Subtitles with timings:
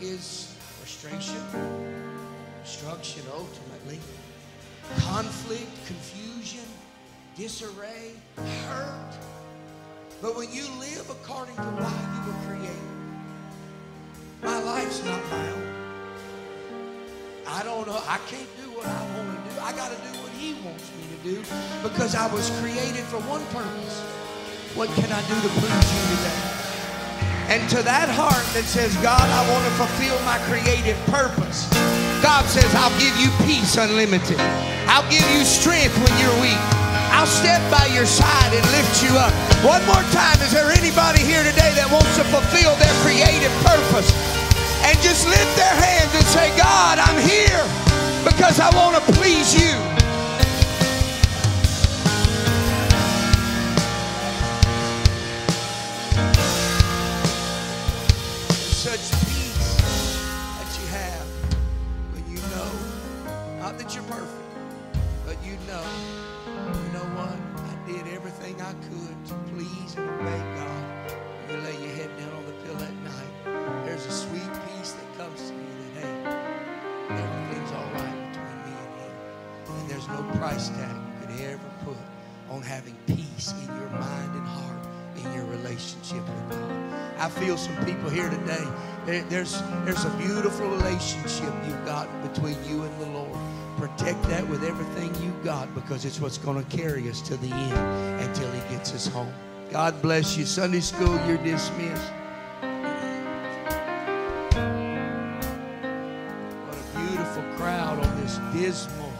[0.00, 1.36] is frustration,
[2.64, 3.98] destruction ultimately,
[4.98, 6.64] conflict, confusion,
[7.36, 9.18] disarray, hurt.
[10.22, 12.90] But when you live according to why you were created,
[14.42, 15.70] my life's not my own.
[17.46, 18.00] I don't know.
[18.06, 19.60] I can't do what I want to do.
[19.60, 21.42] I got to do what He wants me to do
[21.82, 24.00] because I was created for one purpose.
[24.74, 26.69] What can I do to please you today?
[27.50, 31.66] And to that heart that says, God, I want to fulfill my creative purpose,
[32.22, 34.38] God says, I'll give you peace unlimited.
[34.86, 36.62] I'll give you strength when you're weak.
[37.10, 39.34] I'll step by your side and lift you up.
[39.66, 44.14] One more time, is there anybody here today that wants to fulfill their creative purpose?
[44.86, 47.66] And just lift their hands and say, God, I'm here
[48.22, 49.99] because I want to please you.
[68.70, 70.84] I could to please and obey God.
[71.50, 73.84] You lay your head down on the pillow at night.
[73.84, 78.72] There's a sweet peace that comes to you that, hey, everything's all right between me
[78.78, 79.12] and Him.
[79.80, 81.96] And there's no price tag you could ever put
[82.48, 84.86] on having peace in your mind and heart
[85.16, 86.70] in your relationship with God.
[87.18, 88.64] I feel some people here today.
[89.04, 93.19] there- There's, there's a beautiful relationship you've got between you and the Lord.
[93.80, 97.50] Protect that with everything you've got because it's what's going to carry us to the
[97.50, 99.32] end until He gets us home.
[99.70, 100.44] God bless you.
[100.44, 102.12] Sunday school, you're dismissed.
[106.66, 109.10] What a beautiful crowd on this dismal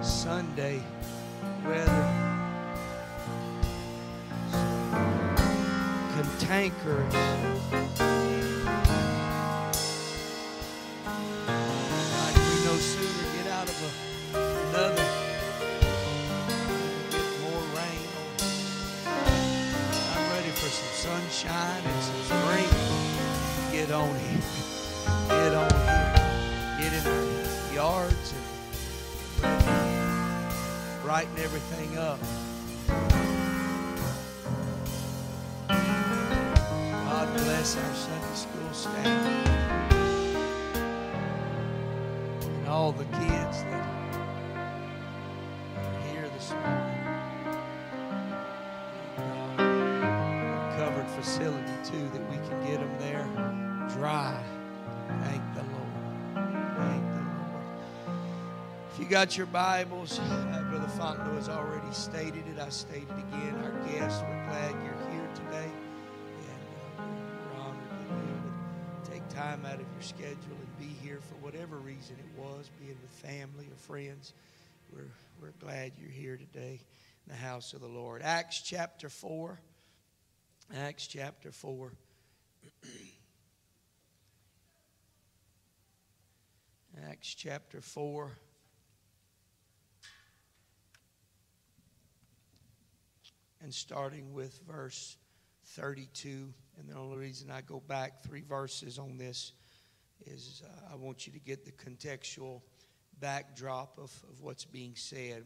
[0.00, 0.80] Sunday
[1.66, 2.30] weather.
[6.14, 7.93] Cantankerous.
[24.04, 24.40] On here.
[25.28, 26.14] Get on here.
[26.78, 28.34] Get in our yards
[29.42, 29.62] and
[31.02, 32.20] brighten everything up.
[35.68, 39.06] God bless our Sunday school staff
[42.42, 44.03] and all the kids that
[59.04, 62.58] you got your Bibles, uh, Brother Fontenot has already stated it.
[62.58, 63.54] I state it again.
[63.62, 65.70] Our guests, we're glad you're here today.
[66.40, 66.62] And
[66.98, 68.32] uh, we're honored that you
[68.94, 72.70] would take time out of your schedule and be here for whatever reason it was,
[72.80, 74.32] being with family or friends.
[74.90, 76.80] We're, we're glad you're here today
[77.26, 78.22] in the house of the Lord.
[78.22, 79.60] Acts chapter 4.
[80.78, 81.92] Acts chapter 4.
[87.10, 88.32] Acts chapter 4.
[93.64, 95.16] And starting with verse
[95.68, 96.52] 32.
[96.78, 99.52] And the only reason I go back three verses on this
[100.26, 102.60] is uh, I want you to get the contextual
[103.20, 105.44] backdrop of, of what's being said.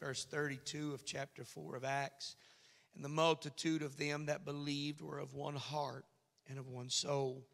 [0.00, 2.34] Verse 32 of chapter 4 of Acts.
[2.96, 6.06] And the multitude of them that believed were of one heart
[6.48, 7.46] and of one soul.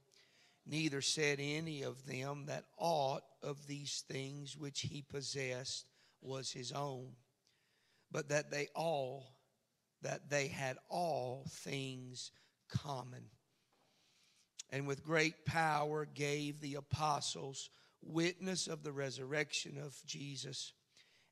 [0.65, 5.85] Neither said any of them that aught of these things which he possessed
[6.23, 7.11] was his own,
[8.11, 9.35] but that they all,
[10.02, 12.31] that they had all things
[12.69, 13.25] common.
[14.70, 17.70] And with great power gave the apostles
[18.02, 20.73] witness of the resurrection of Jesus,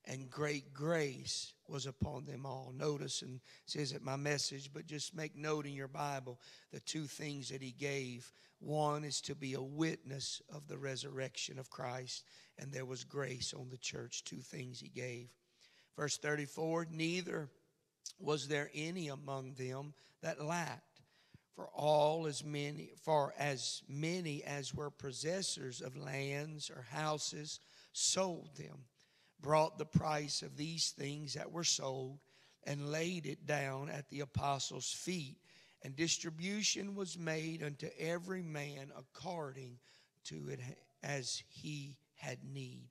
[0.05, 2.73] and great grace was upon them all.
[2.77, 6.41] Notice, and says it my message, but just make note in your Bible
[6.73, 8.33] the two things that he gave.
[8.61, 12.25] One is to be a witness of the resurrection of Christ,
[12.59, 14.25] and there was grace on the church.
[14.25, 15.29] Two things he gave.
[15.97, 17.49] Verse 34 Neither
[18.19, 20.85] was there any among them that lacked.
[21.55, 27.59] For all as many, for as many as were possessors of lands or houses
[27.93, 28.85] sold them
[29.41, 32.19] brought the price of these things that were sold
[32.65, 35.37] and laid it down at the apostles' feet.
[35.83, 39.79] And distribution was made unto every man according
[40.25, 40.61] to it
[41.03, 42.89] as he had need.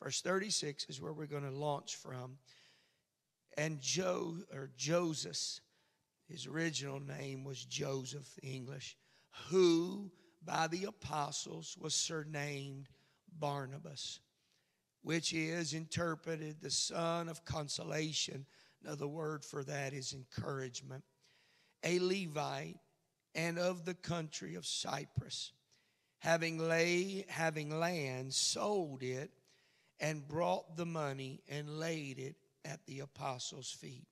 [0.00, 2.38] Verse 36 is where we're going to launch from.
[3.56, 5.60] And Joe or Joseph,
[6.28, 8.96] his original name was Joseph English,
[9.48, 10.10] who
[10.44, 12.88] by the apostles was surnamed
[13.38, 14.20] Barnabas
[15.04, 18.46] which is interpreted the son of consolation.
[18.82, 21.04] Another word for that is encouragement.
[21.84, 22.78] A Levite
[23.34, 25.52] and of the country of Cyprus,
[26.18, 29.30] having lay having land, sold it
[30.00, 34.06] and brought the money and laid it at the apostles' feet.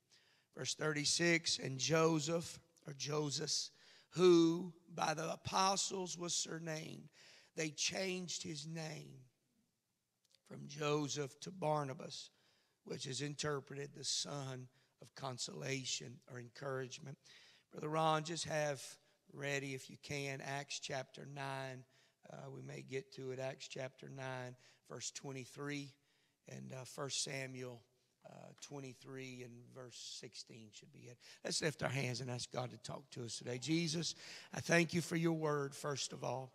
[0.56, 3.70] Verse 36 And Joseph, or Joseph,
[4.10, 7.08] who by the apostles was surnamed,
[7.56, 9.12] they changed his name
[10.48, 12.30] from Joseph to Barnabas,
[12.84, 14.68] which is interpreted the son
[15.00, 17.16] of consolation or encouragement.
[17.70, 18.82] Brother Ron, just have
[19.32, 21.44] ready, if you can, Acts chapter 9.
[22.30, 24.24] Uh, we may get to it, Acts chapter 9,
[24.90, 25.92] verse 23,
[26.48, 27.82] and uh, 1 Samuel
[28.26, 31.18] uh, 23 and verse 16 should be it.
[31.44, 33.58] Let's lift our hands and ask God to talk to us today.
[33.58, 34.14] Jesus,
[34.54, 36.52] I thank you for your word, first of all.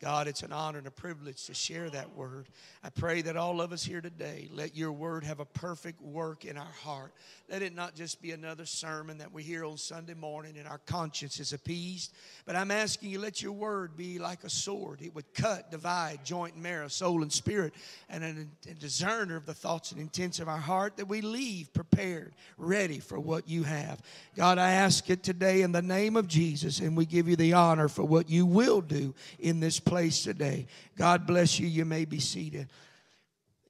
[0.00, 2.48] God, it's an honor and a privilege to share that word.
[2.82, 6.44] I pray that all of us here today, let your word have a perfect work
[6.44, 7.12] in our heart.
[7.50, 10.80] Let it not just be another sermon that we hear on Sunday morning and our
[10.86, 12.12] conscience is appeased.
[12.46, 15.00] But I'm asking you, let your word be like a sword.
[15.02, 17.74] It would cut, divide, joint and marrow, soul and spirit,
[18.08, 22.34] and a, discerner of the thoughts and intents of our heart that we leave prepared,
[22.58, 24.00] ready for what you have.
[24.36, 27.52] God, I ask it today in the name of Jesus, and we give you the
[27.52, 30.66] honor for what you will do in this place today.
[30.96, 31.66] God bless you.
[31.66, 32.68] You may be seated.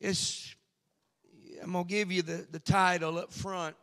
[0.00, 0.54] It's,
[1.62, 3.76] I'm going to give you the, the title up front,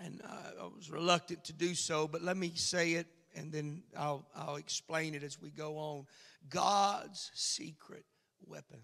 [0.00, 3.06] and uh, I was reluctant to do so, but let me say it
[3.36, 6.06] and then I'll, I'll explain it as we go on.
[6.48, 8.04] God's secret
[8.46, 8.80] weapon.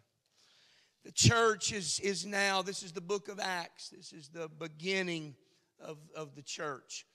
[1.04, 5.34] The church is, is now, this is the book of Acts, this is the beginning
[5.80, 7.06] of, of the church.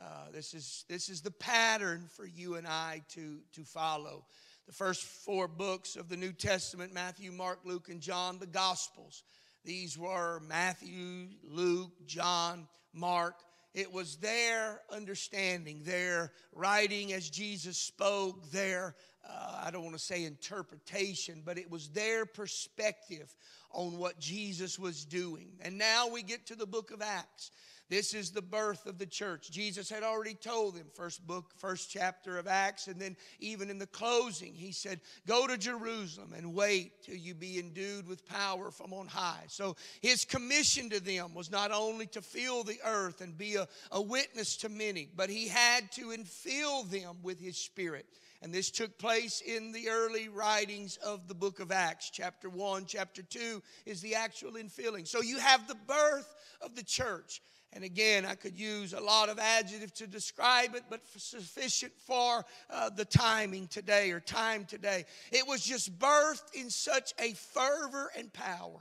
[0.00, 4.24] Uh, this, is, this is the pattern for you and I to, to follow
[4.66, 9.22] the first four books of the New Testament Matthew, Mark, Luke, and John, the Gospels.
[9.64, 13.34] These were Matthew, Luke, John, Mark.
[13.74, 18.94] It was their understanding, their writing as Jesus spoke, their,
[19.28, 23.34] uh, I don't want to say interpretation, but it was their perspective
[23.70, 25.50] on what Jesus was doing.
[25.60, 27.50] And now we get to the book of Acts.
[27.88, 29.50] This is the birth of the church.
[29.50, 33.78] Jesus had already told them, first book, first chapter of Acts, and then even in
[33.78, 38.72] the closing, he said, Go to Jerusalem and wait till you be endued with power
[38.72, 39.44] from on high.
[39.46, 43.68] So his commission to them was not only to fill the earth and be a,
[43.92, 48.06] a witness to many, but he had to infill them with his spirit.
[48.42, 52.10] And this took place in the early writings of the book of Acts.
[52.10, 55.06] Chapter 1, chapter 2 is the actual infilling.
[55.06, 57.40] So you have the birth of the church.
[57.76, 62.42] And again, I could use a lot of adjectives to describe it, but sufficient for
[62.70, 65.04] uh, the timing today or time today.
[65.30, 68.80] It was just birthed in such a fervor and power.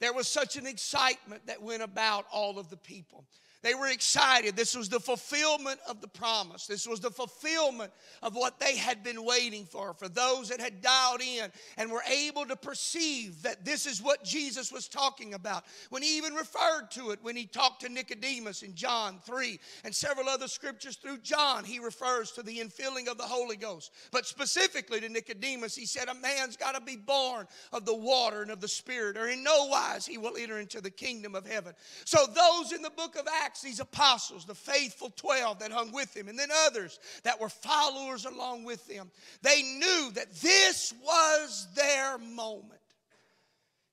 [0.00, 3.26] There was such an excitement that went about all of the people.
[3.62, 4.56] They were excited.
[4.56, 6.66] This was the fulfillment of the promise.
[6.66, 9.94] This was the fulfillment of what they had been waiting for.
[9.94, 14.22] For those that had dialed in and were able to perceive that this is what
[14.24, 15.64] Jesus was talking about.
[15.90, 19.94] When he even referred to it when he talked to Nicodemus in John 3 and
[19.94, 23.90] several other scriptures through John, he refers to the infilling of the Holy Ghost.
[24.12, 28.42] But specifically to Nicodemus, he said, A man's got to be born of the water
[28.42, 31.46] and of the Spirit, or in no wise he will enter into the kingdom of
[31.46, 31.74] heaven.
[32.04, 35.92] So those in the book of Acts, Acts, these apostles, the faithful 12 that hung
[35.92, 39.08] with him, and then others that were followers along with them,
[39.42, 42.80] they knew that this was their moment.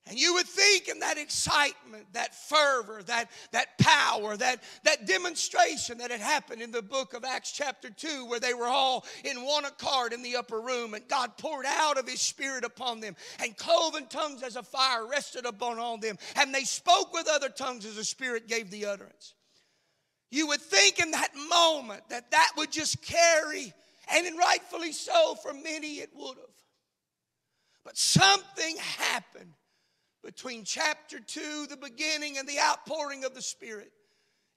[0.07, 5.99] And you would think in that excitement, that fervor, that, that power, that, that demonstration
[5.99, 9.45] that had happened in the book of Acts, chapter 2, where they were all in
[9.45, 13.15] one accord in the upper room, and God poured out of His Spirit upon them,
[13.39, 17.49] and cloven tongues as a fire rested upon all them, and they spoke with other
[17.49, 19.35] tongues as the Spirit gave the utterance.
[20.33, 23.71] You would think in that moment that that would just carry,
[24.11, 26.55] and rightfully so, for many it would have.
[27.85, 29.53] But something happened
[30.23, 33.91] between chapter 2, the beginning and the outpouring of the Spirit,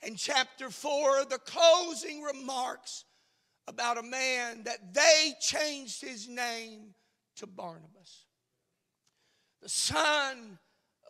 [0.03, 3.05] and chapter 4, the closing remarks
[3.69, 6.95] about a man that they changed his name
[7.37, 8.25] to Barnabas.
[9.61, 10.59] The son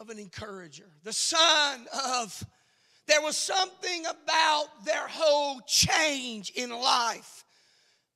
[0.00, 2.44] of an encourager, the son of,
[3.06, 7.44] there was something about their whole change in life.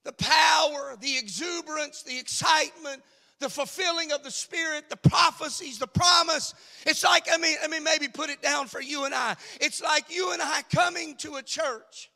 [0.05, 3.03] The power, the exuberance, the excitement,
[3.39, 6.55] the fulfilling of the Spirit, the prophecies, the promise.
[6.87, 9.37] It's like, I mean, I mean, maybe put it down for you and I.
[9.61, 12.11] It's like you and I coming to a church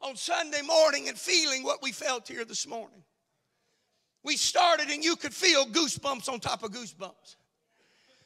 [0.00, 3.02] on Sunday morning and feeling what we felt here this morning.
[4.24, 7.35] We started and you could feel goosebumps on top of goosebumps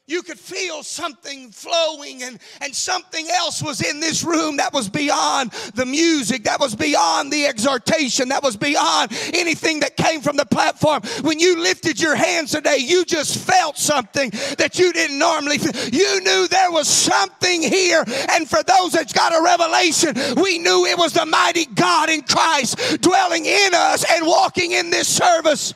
[0.07, 4.89] you could feel something flowing and, and something else was in this room that was
[4.89, 10.35] beyond the music, that was beyond the exhortation, that was beyond anything that came from
[10.35, 11.01] the platform.
[11.21, 15.71] When you lifted your hands today, you just felt something that you didn't normally feel.
[15.89, 18.03] You knew there was something here.
[18.31, 22.23] And for those that's got a revelation, we knew it was the mighty God in
[22.23, 25.73] Christ dwelling in us and walking in this service.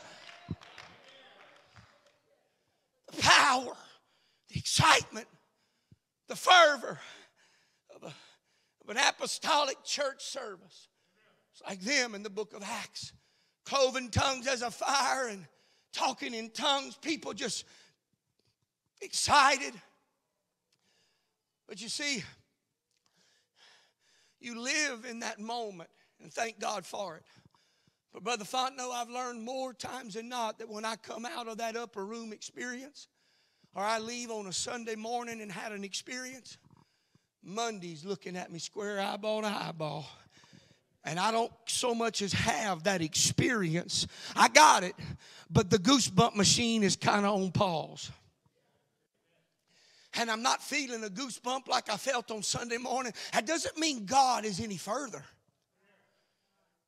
[3.19, 3.75] Power
[4.77, 5.27] excitement,
[6.27, 6.99] the fervor
[7.95, 10.89] of, a, of an apostolic church service.
[11.53, 13.13] It's like them in the book of Acts.
[13.65, 15.45] Cloven tongues as a fire and
[15.93, 17.63] talking in tongues, people just
[19.01, 19.73] excited.
[21.67, 22.23] But you see,
[24.41, 25.89] you live in that moment
[26.21, 27.23] and thank God for it.
[28.13, 31.59] But Brother Fontenot, I've learned more times than not that when I come out of
[31.59, 33.07] that upper room experience,
[33.75, 36.57] or I leave on a Sunday morning and had an experience,
[37.43, 40.07] Monday's looking at me square eyeball to eyeball.
[41.03, 44.07] And I don't so much as have that experience.
[44.35, 44.95] I got it,
[45.51, 48.09] but the goosebump machine is kind of on pause.
[50.17, 53.13] And I'm not feeling a goosebump like I felt on Sunday morning.
[53.33, 55.23] That doesn't mean God is any further.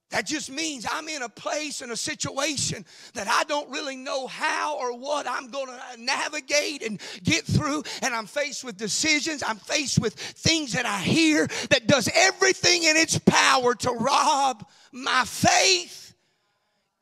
[0.10, 4.26] That just means I'm in a place and a situation that I don't really know
[4.28, 7.84] how or what I'm going to navigate and get through.
[8.02, 9.44] And I'm faced with decisions.
[9.46, 14.66] I'm faced with things that I hear that does everything in its power to rob
[14.94, 16.16] my faith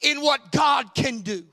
[0.02, 1.44] in what God can do.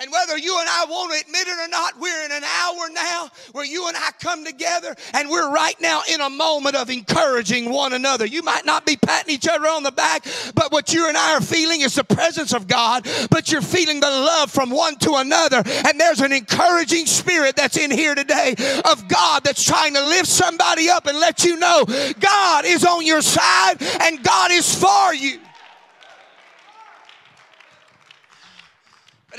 [0.00, 2.88] And whether you and I want to admit it or not, we're in an hour
[2.90, 6.88] now where you and I come together and we're right now in a moment of
[6.88, 8.24] encouraging one another.
[8.24, 11.34] You might not be patting each other on the back, but what you and I
[11.34, 15.16] are feeling is the presence of God, but you're feeling the love from one to
[15.16, 15.62] another.
[15.66, 18.54] And there's an encouraging spirit that's in here today
[18.90, 21.84] of God that's trying to lift somebody up and let you know
[22.18, 25.40] God is on your side and God is for you.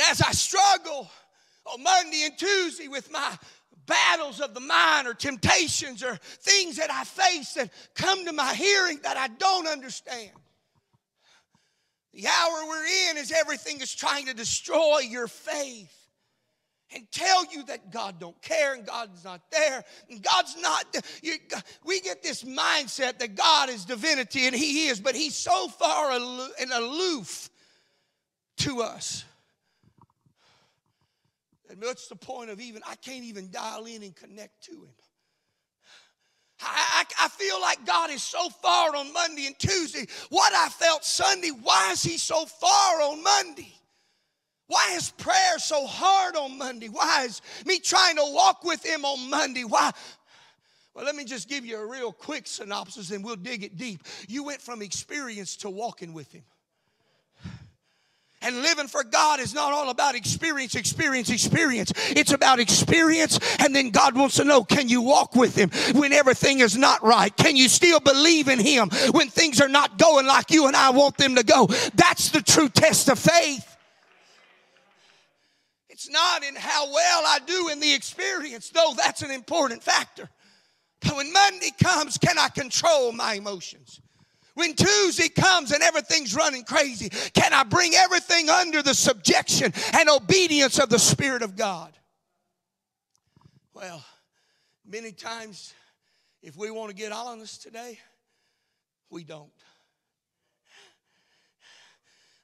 [0.02, 1.12] But as I struggle
[1.66, 3.38] on Monday and Tuesday with my
[3.86, 8.54] battles of the mind or temptations or things that I face that come to my
[8.56, 10.32] hearing that I don't understand.
[12.14, 15.94] The hour we're in is everything is trying to destroy your faith
[16.96, 20.84] and tell you that God don't care and God's not there and God's not
[21.22, 21.36] you,
[21.86, 26.12] we get this mindset that God is divinity and he is but he's so far
[26.12, 27.52] and aloof
[28.58, 29.26] to us
[31.72, 34.94] and what's the point of even, I can't even dial in and connect to him.
[36.62, 40.06] I, I, I, feel like God is so far on Monday and Tuesday.
[40.30, 43.74] What I felt Sunday, why is he so far on Monday?
[44.68, 46.88] Why is prayer so hard on Monday?
[46.88, 49.64] Why is me trying to walk with him on Monday?
[49.64, 49.92] Why?
[50.94, 54.04] Well, let me just give you a real quick synopsis and we'll dig it deep.
[54.28, 56.44] You went from experience to walking with him.
[58.44, 61.92] And living for God is not all about experience, experience, experience.
[62.10, 65.70] It's about experience, and then God wants to know can you walk with Him
[66.00, 67.36] when everything is not right?
[67.38, 70.90] Can you still believe in Him when things are not going like you and I
[70.90, 71.68] want them to go?
[71.94, 73.68] That's the true test of faith.
[75.90, 80.28] It's not in how well I do in the experience, though that's an important factor.
[81.02, 84.02] But when Monday comes, can I control my emotions?
[84.54, 90.10] When Tuesday comes and everything's running crazy, can I bring everything under the subjection and
[90.10, 91.98] obedience of the Spirit of God?
[93.74, 94.04] Well,
[94.86, 95.74] many times,
[96.42, 97.98] if we want to get honest today,
[99.10, 99.50] we don't.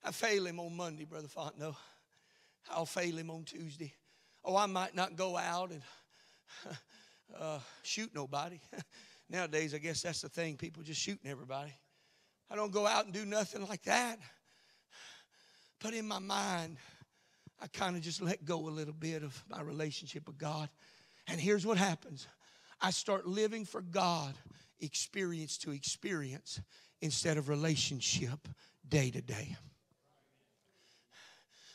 [0.04, 1.76] I fail him on Monday, Brother Fontenot.
[2.72, 3.94] I'll fail him on Tuesday.
[4.44, 5.82] Oh, I might not go out and
[7.38, 8.60] uh, shoot nobody.
[9.30, 10.56] Nowadays, I guess that's the thing.
[10.56, 11.74] People just shooting everybody.
[12.50, 14.20] I don't go out and do nothing like that.
[15.82, 16.78] But in my mind,
[17.62, 20.70] I kind of just let go a little bit of my relationship with God.
[21.28, 22.28] And here's what happens
[22.82, 24.34] I start living for God,
[24.80, 26.62] experience to experience,
[27.02, 28.48] instead of relationship
[28.88, 29.56] day to day.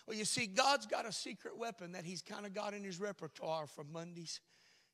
[0.07, 2.99] Well, you see, God's got a secret weapon that He's kind of got in His
[2.99, 4.41] repertoire for Mondays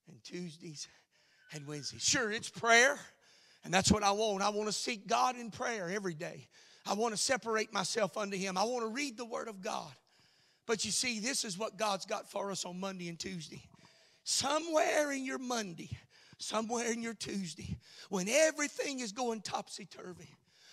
[0.09, 0.89] and Tuesdays
[1.53, 2.05] and Wednesdays.
[2.05, 2.99] Sure, it's prayer,
[3.65, 4.43] and that's what I want.
[4.43, 6.49] I want to seek God in prayer every day.
[6.87, 8.57] I want to separate myself unto Him.
[8.57, 9.93] I want to read the Word of God.
[10.67, 13.63] But you see, this is what God's got for us on Monday and Tuesday.
[14.25, 15.91] Somewhere in your Monday,
[16.39, 17.77] somewhere in your Tuesday,
[18.11, 20.29] when everything is going topsy turvy,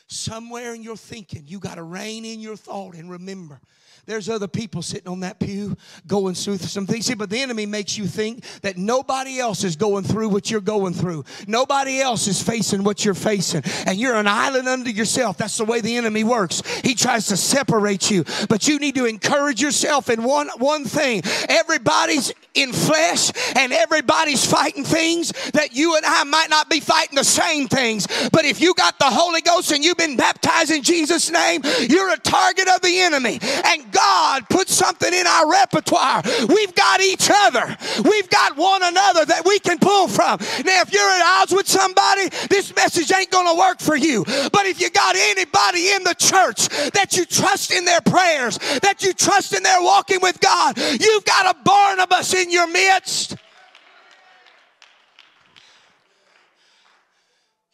[0.08, 3.60] somewhere in your thinking, you got to rein in your thought and remember
[4.06, 7.08] there's other people sitting on that pew going through some things.
[7.08, 10.62] See, but the enemy makes you think that nobody else is going through what you're
[10.62, 11.26] going through.
[11.48, 13.64] Nobody else is facing what you're facing.
[13.88, 15.38] And you're an island unto yourself.
[15.38, 16.62] That's the way the enemy works.
[16.84, 18.26] He tries to separate you.
[18.48, 21.24] But you need to encourage yourself in one, one thing.
[21.50, 27.16] Everybody's in flesh and everybody's fighting things that you and I might not be fighting
[27.16, 28.08] the same things.
[28.32, 32.12] But if you got the Holy Ghost and you've been baptized in Jesus' name, you're
[32.12, 33.40] a target of the enemy.
[33.42, 36.22] And God put something in our repertoire.
[36.48, 37.78] We've got each other.
[38.04, 40.40] We've got one another that we can pull from.
[40.66, 44.24] Now, if you're at odds with somebody, this message ain't going to work for you.
[44.26, 49.04] But if you got anybody in the church that you trust in their prayers, that
[49.04, 53.38] you trust in their walking with God, you've got a Barnabas in your midst.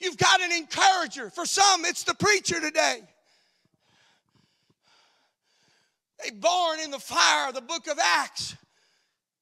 [0.02, 1.30] You've got an encourager.
[1.30, 3.02] For some, it's the preacher today.
[6.24, 8.56] They born in the fire of the book of Acts.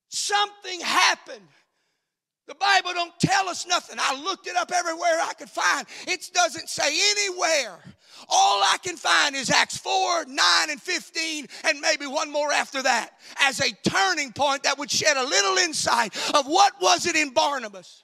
[0.09, 1.47] Something happened.
[2.47, 3.97] The Bible don't tell us nothing.
[3.99, 5.85] I looked it up everywhere I could find.
[6.07, 7.77] It doesn't say anywhere.
[8.27, 12.81] All I can find is Acts 4, 9, and 15, and maybe one more after
[12.81, 17.15] that as a turning point that would shed a little insight of what was it
[17.15, 18.03] in Barnabas.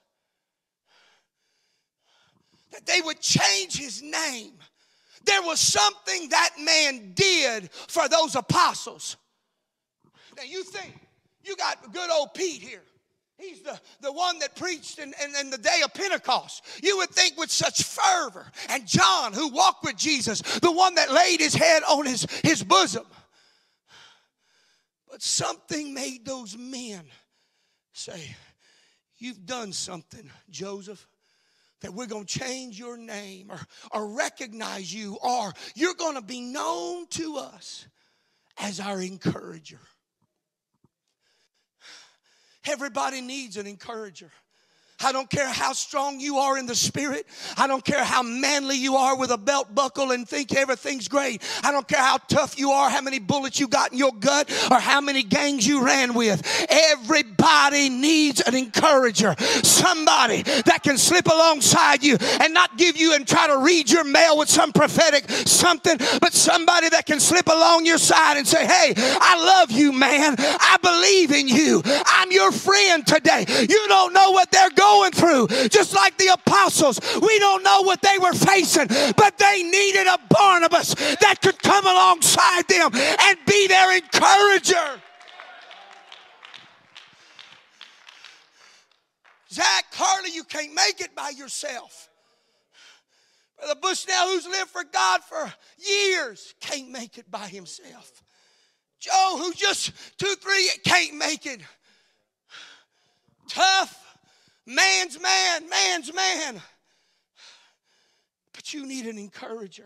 [2.75, 4.53] That they would change his name
[5.25, 9.17] there was something that man did for those apostles.
[10.37, 10.93] Now you think,
[11.43, 12.83] you got good old Pete here.
[13.37, 16.63] He's the, the one that preached in, in, in, the day of Pentecost.
[16.81, 18.45] You would think with such fervor.
[18.69, 22.63] And John, who walked with Jesus, the one that laid his head on his, his
[22.63, 23.05] bosom.
[25.11, 27.03] But something made those men
[27.91, 28.35] say,
[29.17, 31.05] You've done something, Joseph
[31.85, 33.59] that we're going to change your name or,
[33.91, 37.85] or recognize you, or you're going to be known to us
[38.57, 39.79] as our encourager.
[42.65, 44.31] Everybody needs an encourager.
[45.03, 47.27] I don't care how strong you are in the spirit.
[47.57, 51.41] I don't care how manly you are with a belt buckle and think everything's great.
[51.63, 54.49] I don't care how tough you are, how many bullets you got in your gut,
[54.71, 56.41] or how many gangs you ran with.
[56.69, 59.35] Everybody needs an encourager.
[59.63, 64.05] Somebody that can slip alongside you and not give you and try to read your
[64.05, 68.65] mail with some prophetic something, but somebody that can slip along your side and say,
[68.65, 70.35] Hey, I love you, man.
[70.39, 71.81] I believe in you.
[71.85, 73.45] I'm your friend today.
[73.49, 75.47] You don't know what they're going going through.
[75.69, 80.17] Just like the apostles, we don't know what they were facing, but they needed a
[80.29, 85.01] Barnabas that could come alongside them and be their encourager.
[89.51, 92.09] Zach Carly, you can't make it by yourself.
[93.57, 98.21] Brother Bushnell, who's lived for God for years, can't make it by himself.
[98.99, 101.61] Joe, who just two, three, can't make it.
[103.47, 104.04] Tough,
[104.65, 106.61] Man's man, man's man.
[108.53, 109.85] But you need an encourager.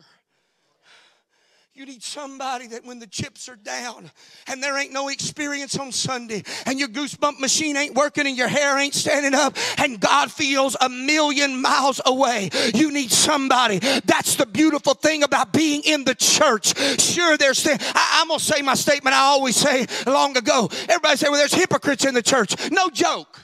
[1.80, 4.12] You need somebody that when the chips are down
[4.48, 8.50] and there ain't no experience on Sunday and your goosebump machine ain't working and your
[8.50, 13.80] hair ain't standing up and God feels a million miles away, you need somebody.
[13.80, 16.78] That's the beautiful thing about being in the church.
[17.00, 20.70] Sure, there's, I, I'm going to say my statement I always say long ago.
[20.89, 22.72] Everybody say, well, there's hypocrites in the church.
[22.72, 23.39] No joke.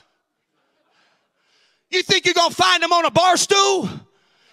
[1.90, 3.88] You think you're going to find them on a bar stool?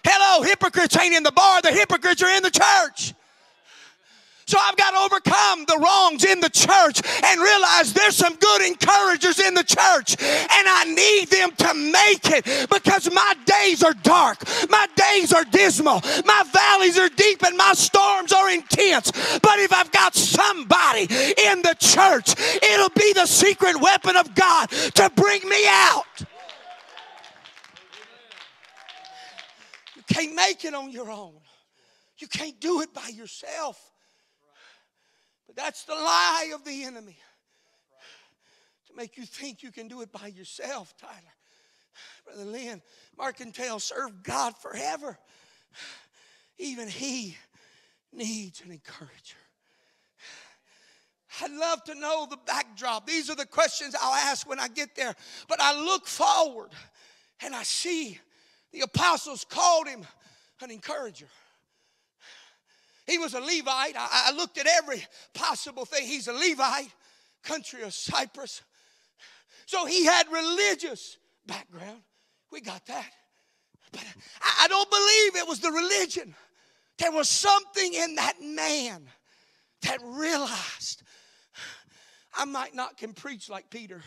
[0.04, 3.14] Hello, hypocrites ain't in the bar, the hypocrites are in the church.
[4.46, 8.62] So I've got to overcome the wrongs in the church and realize there's some good
[8.62, 13.94] encouragers in the church and I need them to make it because my days are
[14.02, 14.44] dark.
[14.68, 16.02] My days are dismal.
[16.26, 19.10] My valleys are deep and my storms are intense.
[19.40, 24.68] But if I've got somebody in the church, it'll be the secret weapon of God
[24.68, 26.04] to bring me out.
[30.08, 31.40] Can't make it on your own.
[32.18, 33.80] You can't do it by yourself.
[35.46, 37.16] But that's the lie of the enemy
[38.88, 41.14] to make you think you can do it by yourself, Tyler.
[42.24, 42.82] Brother Lynn,
[43.18, 45.18] Markentale served God forever.
[46.58, 47.36] Even he
[48.12, 49.36] needs an encourager.
[51.40, 53.06] I'd love to know the backdrop.
[53.06, 55.14] These are the questions I'll ask when I get there.
[55.48, 56.70] But I look forward
[57.40, 58.18] and I see
[58.74, 60.04] the apostles called him
[60.60, 61.28] an encourager.
[63.06, 63.94] He was a Levite.
[63.96, 66.06] I, I looked at every possible thing.
[66.06, 66.90] He's a Levite,
[67.42, 68.62] country of Cyprus.
[69.66, 72.00] So he had religious background.
[72.50, 73.10] We got that.
[73.92, 74.04] But
[74.42, 76.34] I, I don't believe it was the religion.
[76.98, 79.06] There was something in that man
[79.82, 81.02] that realized
[82.36, 84.02] I might not can preach like Peter.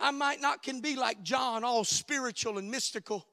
[0.00, 3.26] I might not can be like John, all spiritual and mystical.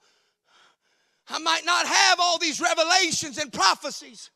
[1.30, 4.30] I might not have all these revelations and prophecies.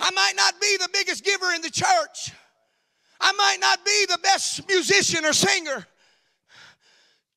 [0.00, 2.32] I might not be the biggest giver in the church.
[3.20, 5.86] I might not be the best musician or singer.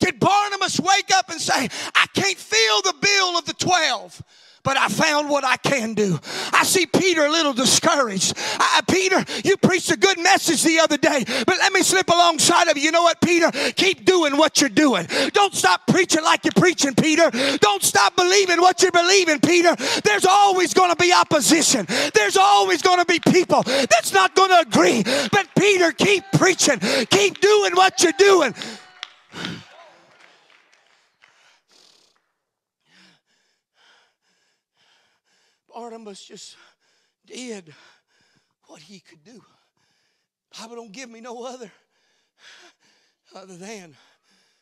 [0.05, 4.21] Did Barnabas wake up and say, I can't feel the bill of the 12?
[4.63, 6.19] but I found what I can do.
[6.51, 8.33] I see Peter a little discouraged.
[8.59, 12.67] I, Peter, you preached a good message the other day, but let me slip alongside
[12.67, 12.85] of you.
[12.85, 13.51] You know what, Peter?
[13.51, 15.05] Keep doing what you're doing.
[15.33, 17.29] Don't stop preaching like you're preaching, Peter.
[17.59, 19.75] Don't stop believing what you're believing, Peter.
[20.03, 21.85] There's always going to be opposition.
[22.15, 25.03] There's always going to be people that's not going to agree.
[25.31, 26.79] But Peter, keep preaching.
[26.79, 28.55] Keep doing what you're doing.
[35.75, 36.55] Barnabas just
[37.25, 37.73] did
[38.67, 39.43] what he could do.
[40.57, 41.69] Bible don't give me no other
[43.35, 43.95] other than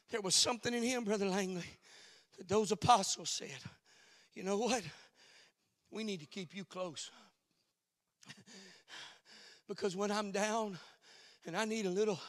[0.09, 1.65] there was something in him, Brother Langley,
[2.37, 3.59] that those apostles said,
[4.33, 4.81] you know what?
[5.91, 7.11] We need to keep you close.
[9.67, 10.79] because when I'm down
[11.45, 12.19] and I need a little,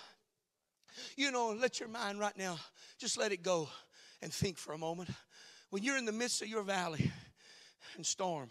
[1.16, 2.58] you know, let your mind right now,
[2.98, 3.68] just let it go
[4.20, 5.08] and think for a moment.
[5.70, 7.10] When you're in the midst of your valley
[7.96, 8.50] and storm,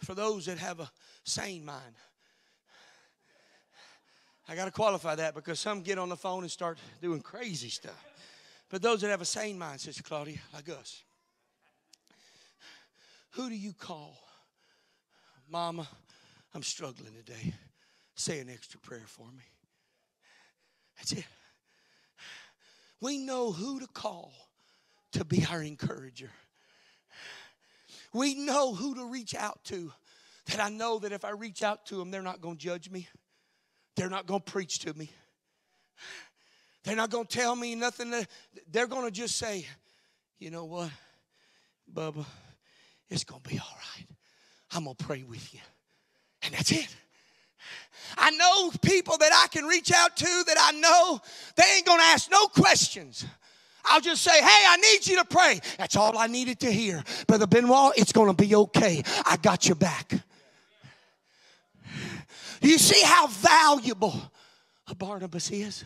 [0.00, 0.90] for those that have a
[1.24, 1.94] sane mind.
[4.48, 7.68] I got to qualify that because some get on the phone and start doing crazy
[7.68, 8.04] stuff.
[8.68, 11.02] But those that have a sane mind, Sister Claudia, like us,
[13.32, 14.16] who do you call?
[15.48, 15.86] Mama,
[16.54, 17.54] I'm struggling today.
[18.14, 19.44] Say an extra prayer for me.
[20.96, 21.24] That's it.
[23.00, 24.32] We know who to call
[25.12, 26.30] to be our encourager.
[28.12, 29.92] We know who to reach out to.
[30.46, 32.90] That I know that if I reach out to them, they're not going to judge
[32.90, 33.08] me.
[33.96, 35.10] They're not going to preach to me.
[36.84, 38.12] They're not going to tell me nothing.
[38.70, 39.66] They're going to just say,
[40.38, 40.90] you know what,
[41.92, 42.24] Bubba,
[43.10, 44.06] it's going to be all right.
[44.72, 45.60] I'm going to pray with you.
[46.42, 46.88] And that's it.
[48.16, 51.20] I know people that I can reach out to that I know
[51.56, 53.26] they ain't going to ask no questions.
[53.84, 55.60] I'll just say, hey, I need you to pray.
[55.78, 57.02] That's all I needed to hear.
[57.26, 59.02] Brother Benoit, it's going to be okay.
[59.24, 60.12] I got your back.
[62.62, 64.14] You see how valuable
[64.86, 65.84] a Barnabas is?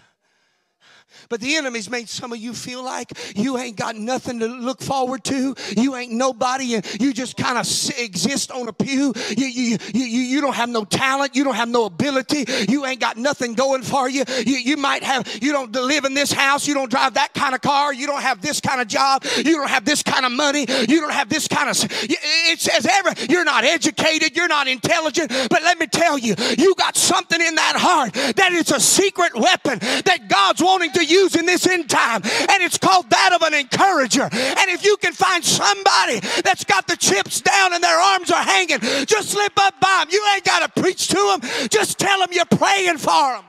[1.28, 4.80] But the enemy's made some of you feel like you ain't got nothing to look
[4.80, 5.54] forward to.
[5.76, 7.66] You ain't nobody, and you just kind of
[7.98, 9.12] exist on a pew.
[9.36, 11.34] You, you, you, you, don't have no talent.
[11.34, 12.44] You don't have no ability.
[12.68, 14.24] You ain't got nothing going for you.
[14.44, 16.66] You, you might have, you don't live in this house.
[16.66, 17.92] You don't drive that kind of car.
[17.92, 19.24] You don't have this kind of job.
[19.36, 20.66] You don't have this kind of money.
[20.88, 24.36] You don't have this kind of, it says ever, you're not educated.
[24.36, 25.30] You're not intelligent.
[25.50, 29.34] But let me tell you, you got something in that heart that is a secret
[29.34, 33.42] weapon that God's wanting to use in this end time, and it's called that of
[33.42, 34.24] an encourager.
[34.24, 38.42] And if you can find somebody that's got the chips down and their arms are
[38.42, 40.08] hanging, just slip up by them.
[40.12, 43.44] You ain't got to preach to them, just tell them you're praying for them.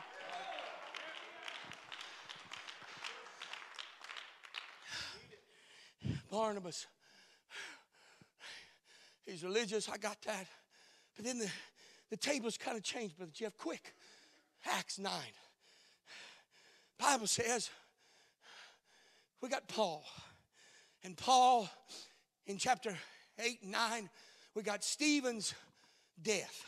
[6.31, 6.85] Barnabas,
[9.25, 10.47] he's religious, I got that.
[11.15, 11.49] But then the,
[12.09, 13.57] the tables kind of changed, Brother Jeff.
[13.57, 13.93] Quick.
[14.65, 15.11] Acts 9.
[16.97, 17.69] Bible says
[19.41, 20.03] we got Paul.
[21.03, 21.69] And Paul
[22.47, 22.95] in chapter
[23.39, 24.09] 8 and 9,
[24.55, 25.53] we got Stephen's
[26.21, 26.65] death.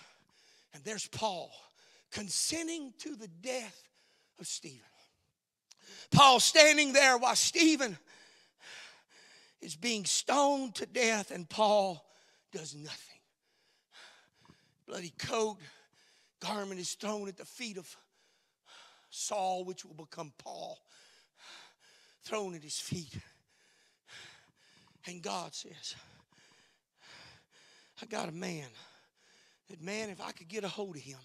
[0.74, 1.52] And there's Paul
[2.12, 3.84] consenting to the death
[4.40, 4.80] of Stephen.
[6.12, 7.98] Paul standing there while Stephen
[9.62, 12.06] is being stoned to death, and Paul
[12.52, 13.20] does nothing.
[14.88, 15.58] Bloody coat,
[16.40, 17.96] garment is thrown at the feet of
[19.18, 20.78] Saul, which will become Paul,
[22.24, 23.18] thrown at his feet.
[25.08, 25.96] And God says,
[28.02, 28.68] I got a man.
[29.70, 31.20] That man, if I could get a hold of him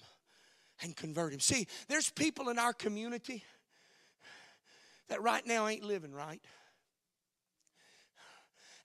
[0.83, 1.41] and convert him.
[1.41, 3.45] See, there's people in our community
[5.09, 6.43] that right now ain't living right.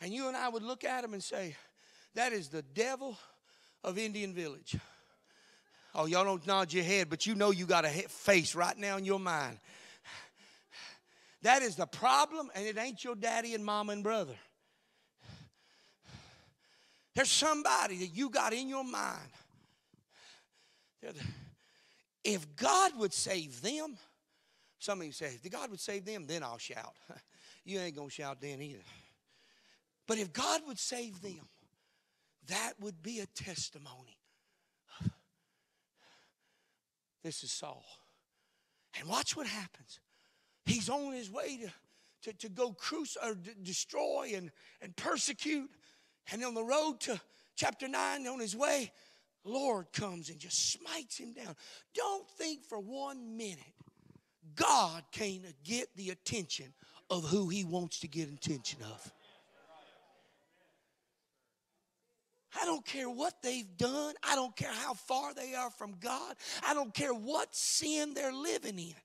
[0.02, 1.56] And you and I would look at them and say,
[2.13, 3.17] that is the devil
[3.84, 4.76] of Indian Village.
[6.00, 8.98] Oh, y'all don't nod your head, but you know you got a face right now
[8.98, 9.58] in your mind.
[11.42, 14.36] That is the problem, and it ain't your daddy and mom and brother.
[17.16, 19.32] There's somebody that you got in your mind.
[22.24, 23.98] If God would save them,
[24.78, 26.94] some of you say, if God would save them, then I'll shout.
[27.66, 28.80] You ain't going to shout then either.
[30.08, 31.50] But if God would save them,
[32.48, 34.18] that would be a testimony.
[37.28, 37.84] This is Saul.
[38.98, 40.00] And watch what happens.
[40.66, 44.50] He's on his way to, to, to go cruise or destroy and,
[44.82, 45.70] and persecute.
[46.32, 47.20] And on the road to
[47.58, 48.94] chapter 9, on his way,
[49.44, 51.54] Lord comes and just smites him down.
[51.94, 53.76] Don't think for one minute
[54.56, 56.74] God can't get the attention
[57.10, 59.12] of who he wants to get attention of.
[62.60, 64.13] I don't care what they've done.
[64.24, 66.36] I don't care how far they are from God.
[66.65, 68.96] I don't care what sin they're living in.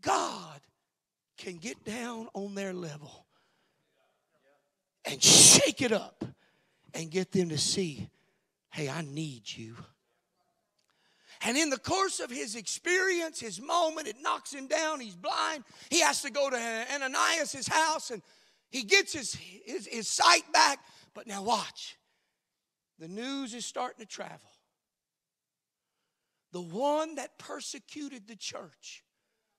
[0.00, 0.60] God
[1.36, 3.26] can get down on their level
[5.04, 6.24] and shake it up
[6.94, 8.08] and get them to see,
[8.70, 9.76] hey, I need you.
[11.42, 14.98] And in the course of his experience, his moment, it knocks him down.
[14.98, 15.64] He's blind.
[15.88, 16.56] He has to go to
[16.92, 18.22] Ananias' house and
[18.70, 20.80] he gets his, his, his sight back.
[21.18, 21.98] But now, watch.
[23.00, 24.38] The news is starting to travel.
[26.52, 29.02] The one that persecuted the church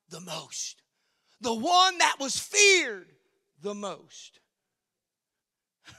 [0.08, 0.82] the most,
[1.42, 3.12] the one that was feared
[3.62, 4.40] the most,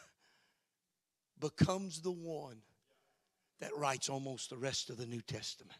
[1.38, 2.56] becomes the one
[3.60, 5.78] that writes almost the rest of the New Testament.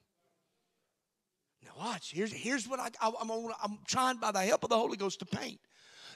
[1.65, 2.13] Now, watch.
[2.13, 5.21] Here's, here's what I, I, I'm, I'm trying by the help of the Holy Ghost
[5.21, 5.59] to paint.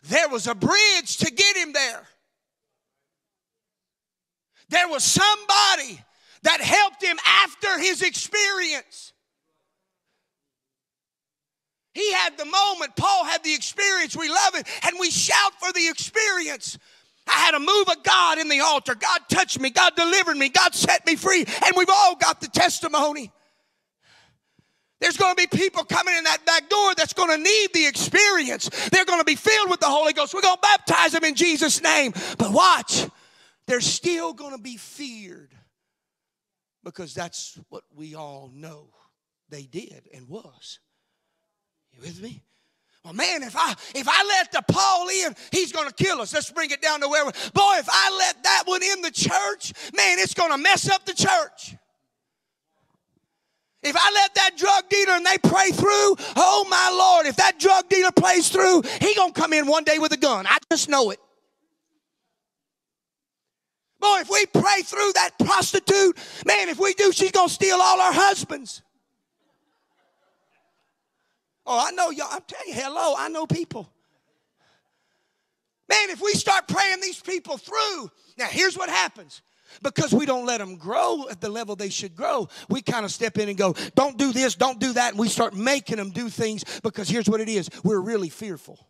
[0.03, 2.07] There was a bridge to get him there.
[4.69, 6.01] There was somebody
[6.43, 9.13] that helped him after his experience.
[11.93, 14.17] He had the moment, Paul had the experience.
[14.17, 16.77] We love it and we shout for the experience.
[17.27, 18.95] I had a move of God in the altar.
[18.95, 19.71] God touched me.
[19.71, 20.49] God delivered me.
[20.49, 21.45] God set me free.
[21.65, 23.33] And we've all got the testimony.
[25.01, 27.87] There's going to be people coming in that back door that's going to need the
[27.87, 28.69] experience.
[28.91, 30.35] They're going to be filled with the Holy Ghost.
[30.35, 32.13] We're going to baptize them in Jesus' name.
[32.39, 33.07] But watch,
[33.67, 35.55] they're still going to be feared
[36.83, 38.89] because that's what we all know
[39.49, 40.79] they did and was.
[41.93, 42.43] You with me?
[43.05, 46.33] Well, man, if I if I let the Paul in, he's going to kill us.
[46.33, 47.25] Let's bring it down to where.
[47.25, 51.05] Boy, if I let that one in the church, man, it's going to mess up
[51.05, 51.77] the church.
[53.83, 57.59] If I let that drug dealer and they pray through, oh my Lord, if that
[57.61, 60.47] drug dealer plays through, he gonna come in one day with a gun.
[60.49, 61.21] I just know it.
[64.05, 68.03] Boy, if we pray through that prostitute, man, if we do, she's gonna steal all
[68.03, 68.83] our husbands.
[71.65, 72.29] Oh, I know y'all.
[72.31, 73.89] I'm telling you, hello, I know people.
[75.89, 79.41] Man, if we start praying these people through, now here's what happens.
[79.83, 83.11] Because we don't let them grow at the level they should grow, we kind of
[83.11, 86.11] step in and go, don't do this, don't do that, and we start making them
[86.11, 88.87] do things because here's what it is we're really fearful.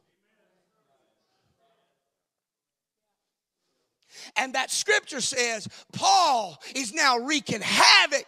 [4.37, 8.27] And that scripture says Paul is now wreaking havoc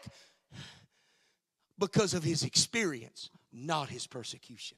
[1.79, 4.77] because of his experience not his persecution.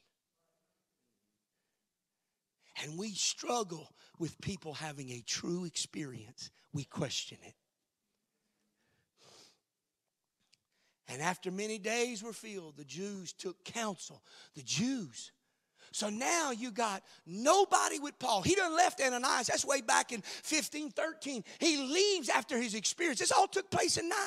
[2.81, 6.49] And we struggle with people having a true experience.
[6.71, 7.55] We question it.
[11.09, 14.23] And after many days were filled, the Jews took counsel.
[14.55, 15.31] The Jews.
[15.91, 18.41] So now you got nobody with Paul.
[18.41, 19.47] He done left Ananias.
[19.47, 21.43] That's way back in 15, 13.
[21.59, 23.19] He leaves after his experience.
[23.19, 24.17] This all took place in 9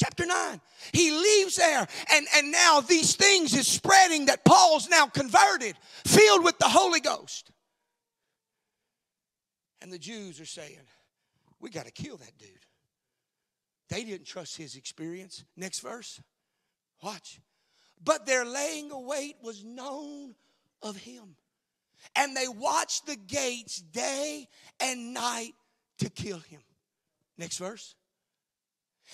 [0.00, 0.60] chapter 9.
[0.92, 6.42] He leaves there, and, and now these things is spreading that Paul's now converted, filled
[6.42, 7.50] with the Holy Ghost.
[9.82, 10.80] And the Jews are saying,
[11.60, 12.50] We got to kill that dude.
[13.88, 15.44] They didn't trust his experience.
[15.56, 16.20] Next verse.
[17.02, 17.40] Watch.
[18.02, 20.34] But their laying await was known
[20.82, 21.36] of him.
[22.16, 24.48] And they watched the gates day
[24.80, 25.52] and night
[25.98, 26.60] to kill him.
[27.38, 27.94] Next verse.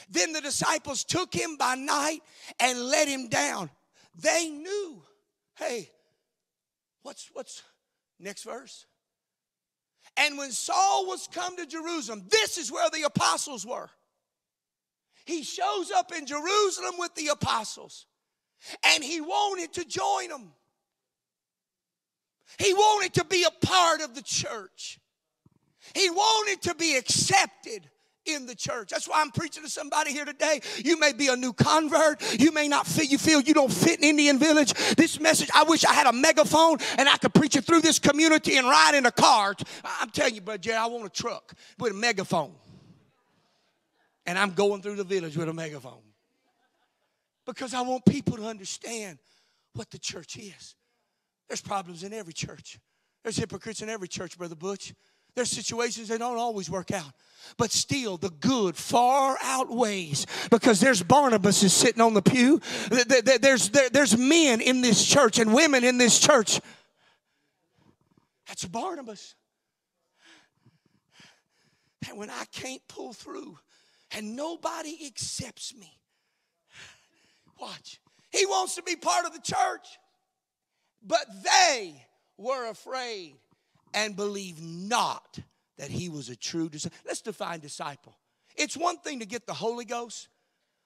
[0.08, 2.20] Then the disciples took him by night
[2.60, 3.70] and let him down.
[4.20, 5.02] They knew,
[5.56, 5.90] hey,
[7.02, 7.62] what's what's
[8.18, 8.86] next verse?
[10.16, 13.90] And when Saul was come to Jerusalem, this is where the apostles were.
[15.24, 18.06] He shows up in Jerusalem with the apostles
[18.84, 20.52] and he wanted to join them.
[22.58, 24.98] He wanted to be a part of the church.
[25.94, 27.88] He wanted to be accepted
[28.26, 28.90] in the church.
[28.90, 30.60] That's why I'm preaching to somebody here today.
[30.78, 32.40] You may be a new convert.
[32.40, 34.72] You may not feel you feel you don't fit in Indian Village.
[34.96, 37.98] This message, I wish I had a megaphone and I could preach it through this
[37.98, 39.54] community and ride in a car.
[39.84, 42.52] I'm telling you, Brother Jerry, I want a truck with a megaphone.
[44.26, 46.02] And I'm going through the village with a megaphone.
[47.44, 49.18] Because I want people to understand
[49.74, 50.75] what the church is.
[51.48, 52.78] There's problems in every church.
[53.22, 54.94] There's hypocrites in every church, Brother Butch.
[55.34, 57.12] There's situations that don't always work out.
[57.58, 62.60] But still, the good far outweighs because there's Barnabas is sitting on the pew.
[62.88, 66.60] There's, there's men in this church and women in this church.
[68.48, 69.34] That's Barnabas.
[72.08, 73.58] And when I can't pull through
[74.12, 76.00] and nobody accepts me,
[77.60, 78.00] watch.
[78.30, 79.98] He wants to be part of the church,
[81.06, 82.02] but they
[82.36, 83.36] were afraid
[83.94, 85.38] and believe not
[85.78, 86.96] that he was a true disciple.
[87.06, 88.16] Let's define disciple.
[88.56, 90.28] It's one thing to get the Holy Ghost,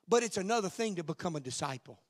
[0.08, 2.00] but it's another thing to become a disciple.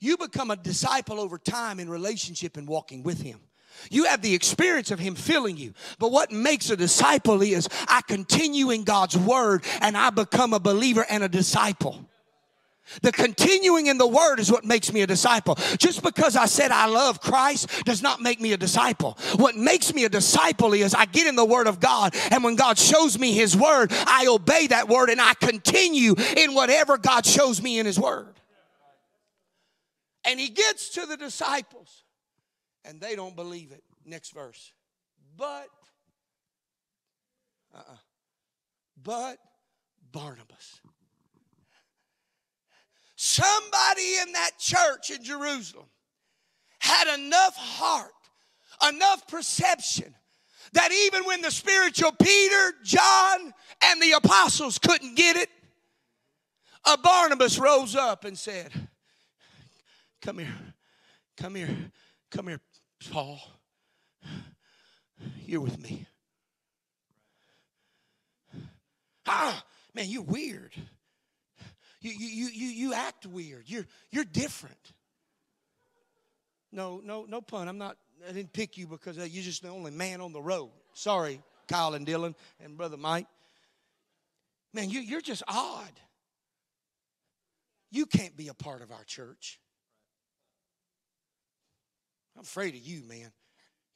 [0.00, 3.40] You become a disciple over time in relationship and walking with him.
[3.90, 5.74] You have the experience of Him filling you.
[5.98, 10.60] But what makes a disciple is I continue in God's Word and I become a
[10.60, 12.07] believer and a disciple.
[13.02, 15.56] The continuing in the word is what makes me a disciple.
[15.78, 19.18] Just because I said I love Christ does not make me a disciple.
[19.36, 22.56] What makes me a disciple is I get in the word of God, and when
[22.56, 27.26] God shows me his word, I obey that word and I continue in whatever God
[27.26, 28.34] shows me in his word.
[30.24, 32.04] And he gets to the disciples,
[32.84, 33.82] and they don't believe it.
[34.04, 34.72] Next verse.
[35.36, 35.68] But,
[37.74, 37.96] uh-uh.
[39.02, 39.38] But
[40.12, 40.80] Barnabas
[43.20, 45.86] somebody in that church in Jerusalem
[46.78, 48.12] had enough heart,
[48.88, 50.14] enough perception
[50.72, 53.52] that even when the spiritual Peter, John,
[53.82, 55.48] and the apostles couldn't get it,
[56.84, 58.70] a Barnabas rose up and said,
[60.22, 60.54] Come here,
[61.36, 61.76] come here,
[62.30, 62.60] come here,
[63.10, 63.40] Paul.
[65.44, 66.06] You're with me.
[69.26, 70.72] Ah, man, you're weird.
[72.12, 73.64] You, you, you, you act weird.
[73.66, 74.92] You're, you're different.
[76.70, 77.68] No, no, no pun.
[77.68, 77.96] I'm not,
[78.28, 80.70] I didn't pick you because uh, you're just the only man on the road.
[80.92, 83.26] Sorry, Kyle and Dylan and Brother Mike.
[84.74, 85.92] Man, you, you're just odd.
[87.90, 89.58] You can't be a part of our church.
[92.36, 93.32] I'm afraid of you, man.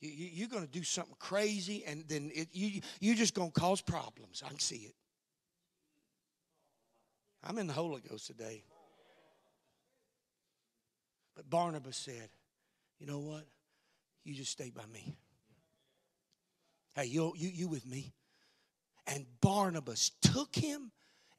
[0.01, 3.53] You, you, you're going to do something crazy, and then it, you, you're just going
[3.53, 4.43] to cause problems.
[4.45, 4.95] I can see it.
[7.45, 8.63] I'm in the Holy Ghost today.
[11.35, 12.29] But Barnabas said,
[12.99, 13.47] You know what?
[14.25, 15.17] You just stay by me.
[16.95, 18.13] Hey, you, you, you with me?
[19.07, 20.93] And Barnabas took him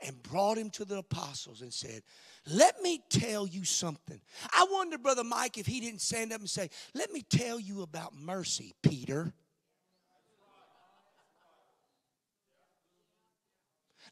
[0.05, 2.01] and brought him to the apostles and said,
[2.47, 4.19] Let me tell you something.
[4.51, 7.81] I wonder, Brother Mike, if he didn't stand up and say, Let me tell you
[7.81, 9.33] about mercy, Peter.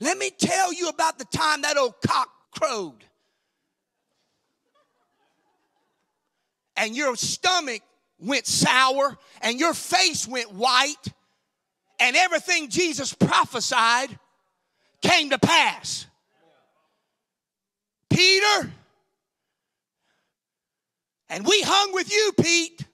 [0.02, 3.06] Let me tell you about the time that old cock crowed.
[6.76, 7.84] And your stomach
[8.20, 10.95] went sour, and your face went white,
[11.99, 14.18] and everything Jesus prophesied
[15.04, 16.08] came to pass.
[18.10, 18.72] Peter,
[21.30, 22.86] and we hung with you, Pete.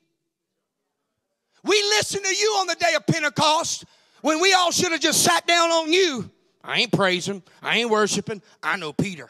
[1.64, 3.86] We listened to you on the day of Pentecost
[4.22, 6.30] when we all should have just sat down on you
[6.68, 8.42] I ain't praising, I ain't worshiping.
[8.62, 9.30] I know Peter.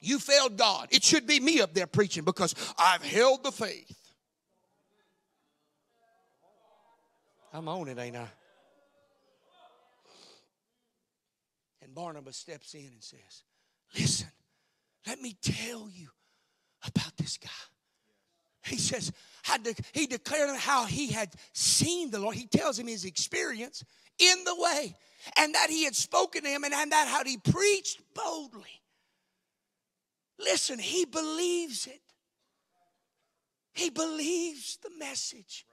[0.00, 0.88] You failed God.
[0.90, 3.96] It should be me up there preaching because I've held the faith.
[7.54, 8.28] I'm on it, ain't I?
[11.80, 13.44] And Barnabas steps in and says,
[13.96, 14.26] Listen,
[15.06, 16.08] let me tell you
[16.84, 17.48] about this guy.
[18.64, 19.12] He says,
[19.92, 22.36] he declared how he had seen the Lord.
[22.36, 23.84] He tells him his experience
[24.18, 24.96] in the way.
[25.36, 28.82] and that he had spoken to him and, and that how he preached boldly.
[30.38, 32.00] Listen, he believes it.
[33.72, 35.66] He believes the message.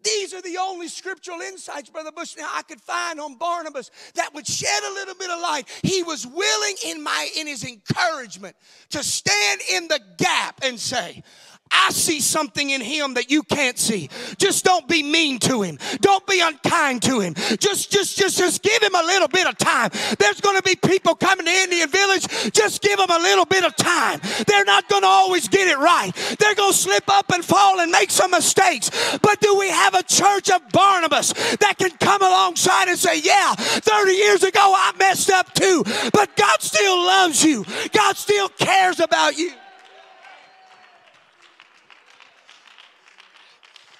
[0.00, 4.32] These are the only scriptural insights, Brother Bush, now I could find on Barnabas that
[4.32, 5.68] would shed a little bit of light.
[5.82, 8.54] He was willing in my in his encouragement
[8.90, 11.24] to stand in the gap and say,
[11.70, 14.10] I see something in him that you can't see.
[14.38, 15.78] Just don't be mean to him.
[16.00, 17.34] Don't be unkind to him.
[17.34, 19.90] Just, just, just, just give him a little bit of time.
[20.18, 22.26] There's going to be people coming to Indian Village.
[22.52, 24.20] Just give them a little bit of time.
[24.46, 26.12] They're not going to always get it right.
[26.38, 28.90] They're going to slip up and fall and make some mistakes.
[29.22, 33.54] But do we have a church of Barnabas that can come alongside and say, yeah,
[33.54, 37.64] 30 years ago I messed up too, but God still loves you.
[37.92, 39.52] God still cares about you.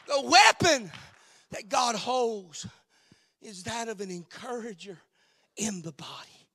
[0.08, 0.90] The weapon
[1.50, 2.66] that God holds
[3.42, 4.98] is that of an encourager
[5.56, 6.46] in the body.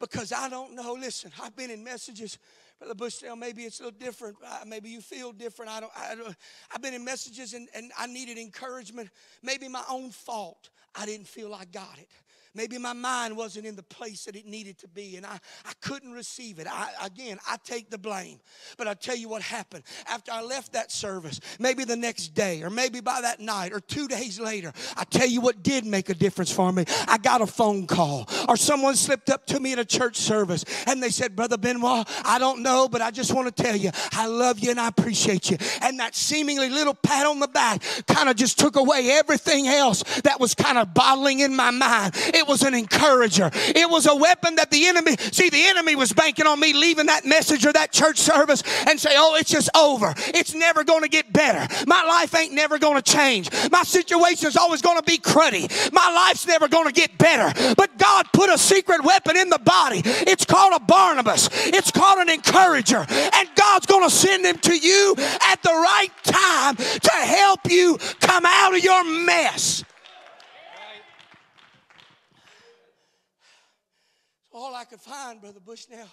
[0.00, 2.38] Because I don't know, listen, I've been in messages,
[2.78, 4.36] Brother Bushnell, maybe it's a little different.
[4.44, 5.70] Uh, maybe you feel different.
[5.70, 6.36] I don't, I don't,
[6.74, 9.10] I've been in messages and, and I needed encouragement.
[9.42, 10.70] Maybe my own fault.
[10.94, 12.08] I didn't feel I got it.
[12.54, 15.72] Maybe my mind wasn't in the place that it needed to be and I, I
[15.80, 16.66] couldn't receive it.
[16.70, 18.38] I, again, I take the blame.
[18.76, 19.84] But I tell you what happened.
[20.08, 23.80] After I left that service, maybe the next day or maybe by that night or
[23.80, 26.84] two days later, I tell you what did make a difference for me.
[27.08, 30.64] I got a phone call or someone slipped up to me at a church service
[30.86, 33.90] and they said, Brother Benoit, I don't know, but I just want to tell you,
[34.12, 35.56] I love you and I appreciate you.
[35.82, 40.02] And that seemingly little pat on the back kind of just took away everything else
[40.20, 42.12] that was kind of bottling in my mind.
[42.16, 43.50] It it was an encourager.
[43.54, 47.06] It was a weapon that the enemy, see, the enemy was banking on me leaving
[47.06, 50.12] that message or that church service and say, oh, it's just over.
[50.18, 51.66] It's never going to get better.
[51.86, 53.50] My life ain't never going to change.
[53.70, 55.92] My situation is always going to be cruddy.
[55.92, 57.74] My life's never going to get better.
[57.76, 60.02] But God put a secret weapon in the body.
[60.04, 61.48] It's called a Barnabas.
[61.68, 63.06] It's called an encourager.
[63.08, 67.96] And God's going to send him to you at the right time to help you
[68.20, 69.82] come out of your mess.
[74.54, 76.08] All I could find, Brother Bushnell,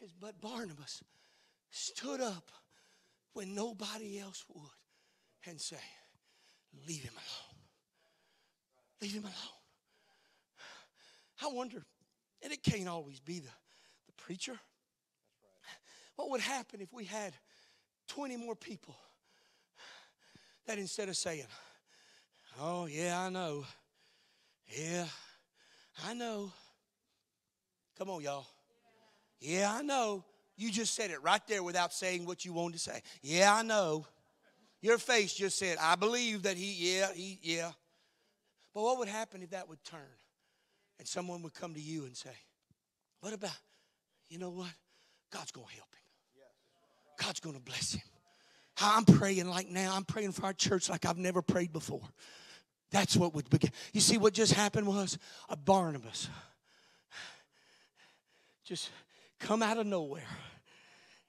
[0.00, 1.02] is but Barnabas
[1.70, 2.52] stood up
[3.32, 4.70] when nobody else would
[5.46, 5.76] and say,
[6.86, 7.62] Leave him alone.
[9.02, 9.34] Leave him alone.
[11.42, 11.82] I wonder,
[12.42, 13.50] and it can't always be the,
[14.06, 14.58] the preacher.
[16.14, 17.34] What would happen if we had
[18.08, 18.94] 20 more people
[20.66, 21.46] that instead of saying,
[22.60, 23.64] Oh, yeah, I know.
[24.68, 25.06] Yeah,
[26.06, 26.52] I know.
[28.02, 28.48] Come on, y'all.
[29.38, 30.24] Yeah, I know.
[30.56, 33.00] You just said it right there without saying what you wanted to say.
[33.22, 34.08] Yeah, I know.
[34.80, 37.70] Your face just said, I believe that he, yeah, he, yeah.
[38.74, 40.00] But what would happen if that would turn
[40.98, 42.34] and someone would come to you and say,
[43.20, 43.56] What about,
[44.28, 44.72] you know what?
[45.30, 47.24] God's going to help him.
[47.24, 48.02] God's going to bless him.
[48.74, 49.94] How I'm praying like now.
[49.94, 52.02] I'm praying for our church like I've never prayed before.
[52.90, 53.70] That's what would begin.
[53.92, 56.28] You see, what just happened was a Barnabas
[58.64, 58.90] just
[59.40, 60.26] come out of nowhere.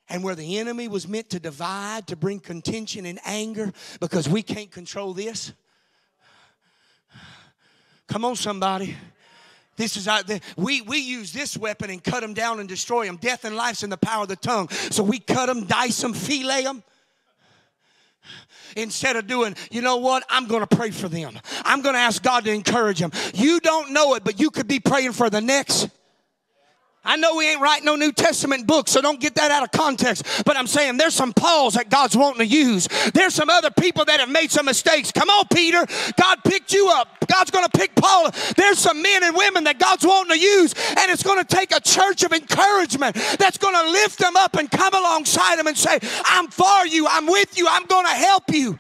[0.09, 4.43] And where the enemy was meant to divide, to bring contention and anger because we
[4.43, 5.53] can't control this.
[8.07, 8.95] Come on, somebody.
[9.75, 10.21] This is our,
[10.55, 13.17] we, we use this weapon and cut them down and destroy them.
[13.17, 14.69] Death and life's in the power of the tongue.
[14.69, 16.83] So we cut them, dice them, fillet them.
[18.75, 20.23] Instead of doing, you know what?
[20.29, 21.39] I'm going to pray for them.
[21.63, 23.11] I'm going to ask God to encourage them.
[23.33, 25.89] You don't know it, but you could be praying for the next
[27.05, 29.71] I know we ain't writing no New Testament books, so don't get that out of
[29.71, 30.43] context.
[30.45, 32.87] But I'm saying there's some Pauls that God's wanting to use.
[33.13, 35.11] There's some other people that have made some mistakes.
[35.11, 35.85] Come on, Peter.
[36.17, 37.09] God picked you up.
[37.27, 38.29] God's going to pick Paul.
[38.55, 41.75] There's some men and women that God's wanting to use, and it's going to take
[41.75, 45.77] a church of encouragement that's going to lift them up and come alongside them and
[45.77, 47.05] say, I'm for you.
[47.09, 47.67] I'm with you.
[47.69, 48.79] I'm going to help you.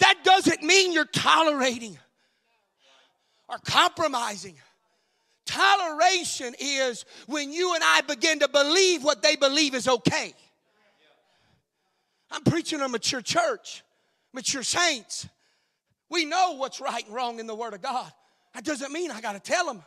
[0.00, 1.96] That doesn't mean you're tolerating
[3.48, 4.56] or compromising.
[5.48, 10.34] Toleration is when you and I begin to believe what they believe is okay.
[12.30, 13.82] I'm preaching a mature church,
[14.34, 15.26] mature saints.
[16.10, 18.12] We know what's right and wrong in the Word of God.
[18.52, 19.82] That doesn't mean I got to tell them.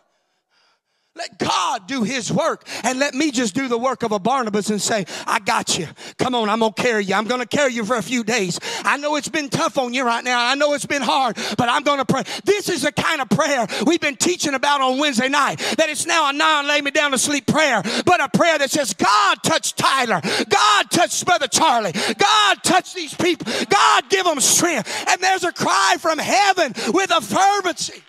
[1.13, 4.69] Let God do his work and let me just do the work of a Barnabas
[4.69, 5.85] and say, I got you.
[6.17, 7.15] Come on, I'm going to carry you.
[7.15, 8.61] I'm going to carry you for a few days.
[8.85, 10.41] I know it's been tough on you right now.
[10.41, 12.23] I know it's been hard, but I'm going to pray.
[12.45, 15.59] This is the kind of prayer we've been teaching about on Wednesday night.
[15.77, 18.71] That it's now a non lay me down to sleep prayer, but a prayer that
[18.71, 20.21] says, God touch Tyler.
[20.47, 21.91] God touch Brother Charlie.
[21.91, 23.51] God touch these people.
[23.67, 24.89] God give them strength.
[25.09, 28.01] And there's a cry from heaven with a fervency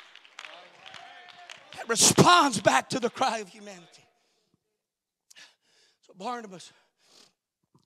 [1.82, 4.06] that responds back to the cry of humanity.
[6.06, 6.72] So Barnabas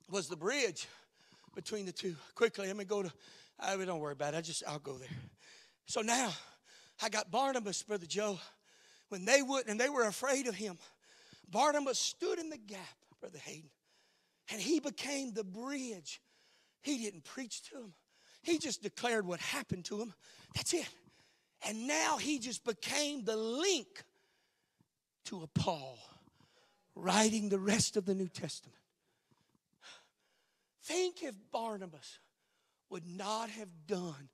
[0.09, 0.87] was the bridge
[1.55, 2.15] between the two.
[2.35, 3.11] Quickly, let me go to.
[3.59, 4.37] I don't worry about it.
[4.37, 5.09] I just I'll go there.
[5.87, 6.29] So now
[7.01, 8.39] I got Barnabas, brother Joe.
[9.09, 10.77] When they would and they were afraid of him,
[11.49, 12.79] Barnabas stood in the gap,
[13.19, 13.69] brother Hayden,
[14.51, 16.21] and he became the bridge.
[16.81, 17.93] He didn't preach to him.
[18.43, 20.13] He just declared what happened to him.
[20.55, 20.87] That's it.
[21.65, 24.03] And now he just became the link
[25.25, 25.97] to a Paul
[26.95, 28.77] writing the rest of the New Testament.
[30.83, 32.19] Think if Barnabas
[32.89, 34.29] would not have done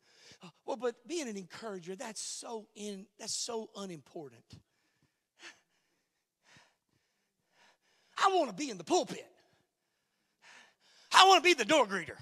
[0.65, 4.43] well, but being an encourager, that's so in that's so unimportant.
[8.17, 9.25] I want to be in the pulpit.
[11.13, 12.17] I want to be the door greeter.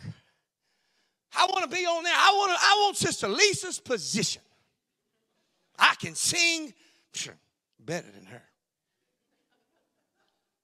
[1.36, 2.14] I want to be on there.
[2.16, 4.42] I want to, I want Sister Lisa's position.
[5.78, 6.74] I can sing
[7.80, 8.44] better than her.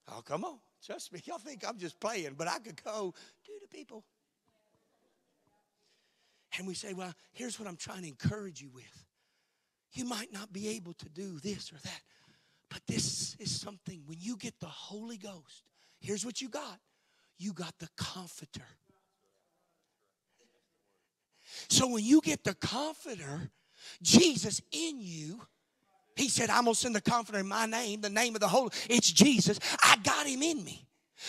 [0.09, 0.59] Oh, come on.
[0.85, 1.21] Trust me.
[1.25, 3.13] Y'all think I'm just playing, but I could go
[3.45, 4.03] to the people.
[6.57, 9.05] And we say, well, here's what I'm trying to encourage you with.
[9.93, 12.01] You might not be able to do this or that,
[12.69, 15.63] but this is something when you get the Holy Ghost,
[15.99, 16.79] here's what you got
[17.39, 18.65] you got the comforter.
[21.69, 23.51] So when you get the comforter,
[24.01, 25.41] Jesus in you,
[26.15, 28.71] he said, I'm gonna send the comforter in my name, the name of the Holy.
[28.89, 29.59] It's Jesus.
[29.83, 30.87] I got him in me.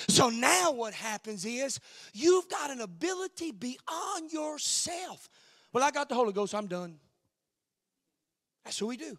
[0.09, 1.81] So now what happens is
[2.13, 5.29] you've got an ability beyond yourself.
[5.73, 6.99] Well, I got the Holy Ghost, I'm done.
[8.65, 9.19] That's what we do.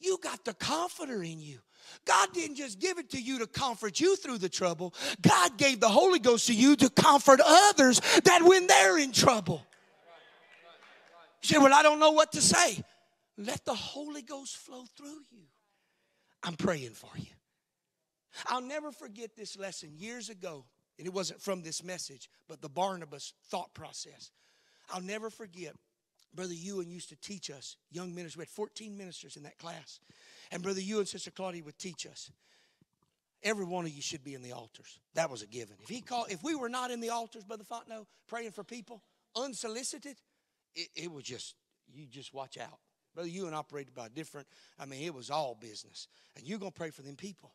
[0.00, 1.58] You got the comforter in you.
[2.04, 4.94] God didn't just give it to you to comfort you through the trouble.
[5.22, 9.62] God gave the Holy Ghost to you to comfort others that when they're in trouble.
[11.42, 12.82] You say, Well, I don't know what to say.
[13.36, 15.44] Let the Holy Ghost flow through you.
[16.42, 17.32] I'm praying for you.
[18.46, 20.64] I'll never forget this lesson years ago,
[20.98, 24.30] and it wasn't from this message, but the Barnabas thought process.
[24.90, 25.74] I'll never forget.
[26.34, 28.36] Brother Ewan used to teach us, young ministers.
[28.36, 29.98] We had 14 ministers in that class.
[30.52, 32.30] And Brother Ewan and Sister Claudia would teach us.
[33.42, 34.98] Every one of you should be in the altars.
[35.14, 35.76] That was a given.
[35.82, 39.02] If he called, if we were not in the altars, Brother Fontenot, praying for people,
[39.36, 40.16] unsolicited,
[40.78, 41.54] it, it was just,
[41.92, 42.78] you just watch out.
[43.14, 44.46] Brother Ewan operated by different,
[44.78, 46.06] I mean, it was all business.
[46.36, 47.52] And you're going to pray for them people.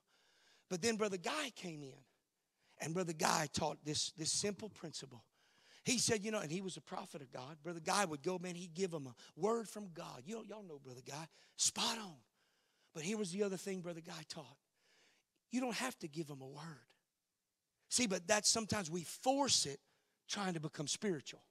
[0.70, 1.94] But then Brother Guy came in,
[2.82, 5.24] and Brother Guy taught this, this simple principle.
[5.86, 7.58] He said, you know, and he was a prophet of God.
[7.64, 10.24] Brother Guy would go, man, he'd give him a word from God.
[10.26, 12.16] You know, y'all know Brother Guy, spot on.
[12.94, 14.58] But here was the other thing Brother Guy taught.
[15.52, 16.88] You don't have to give him a word.
[17.90, 19.80] See, but that's sometimes we force it
[20.28, 21.42] trying to become spiritual.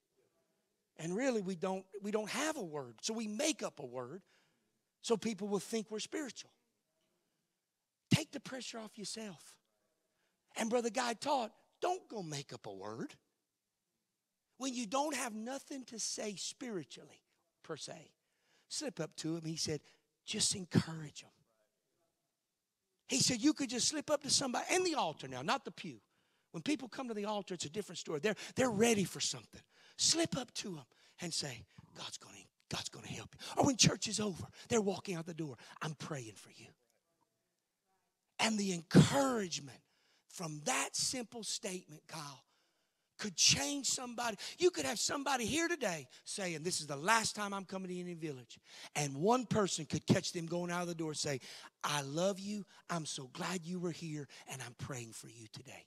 [0.98, 2.96] And really we don't we don't have a word.
[3.02, 4.22] So we make up a word
[5.00, 6.50] so people will think we're spiritual.
[8.10, 9.56] Take the pressure off yourself.
[10.56, 13.14] And Brother Guy taught, don't go make up a word.
[14.58, 17.22] When you don't have nothing to say spiritually,
[17.64, 18.12] per se,
[18.68, 19.44] slip up to him.
[19.44, 19.80] He said,
[20.24, 21.30] just encourage them.
[23.08, 25.72] He said, you could just slip up to somebody, in the altar now, not the
[25.72, 26.00] pew.
[26.52, 28.20] When people come to the altar, it's a different story.
[28.20, 29.62] They're, they're ready for something.
[30.02, 30.84] Slip up to them
[31.20, 31.62] and say,
[31.96, 32.42] God's going to
[32.74, 33.46] God's to help you.
[33.56, 35.54] Or when church is over, they're walking out the door.
[35.80, 36.66] I'm praying for you.
[38.40, 39.78] And the encouragement
[40.28, 42.42] from that simple statement, Kyle,
[43.18, 44.38] could change somebody.
[44.58, 47.96] You could have somebody here today saying, This is the last time I'm coming to
[47.96, 48.58] Indian Village.
[48.96, 51.38] And one person could catch them going out of the door say,
[51.84, 52.64] I love you.
[52.90, 55.86] I'm so glad you were here, and I'm praying for you today.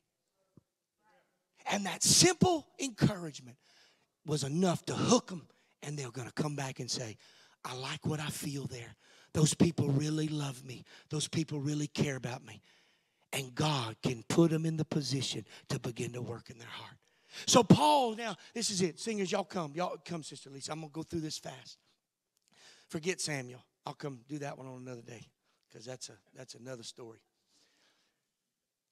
[1.70, 3.58] And that simple encouragement
[4.26, 5.48] was enough to hook them,
[5.84, 7.18] and they're going to come back and say,
[7.64, 8.96] I like what I feel there.
[9.34, 10.86] Those people really love me.
[11.10, 12.62] Those people really care about me.
[13.34, 16.96] And God can put them in the position to begin to work in their heart.
[17.46, 18.98] So, Paul, now, this is it.
[19.00, 19.74] Singers, y'all come.
[19.76, 20.72] Y'all come, Sister Lisa.
[20.72, 21.78] I'm going to go through this fast.
[22.88, 23.62] Forget Samuel.
[23.86, 25.28] I'll come do that one on another day
[25.68, 27.20] because that's, a, that's another story.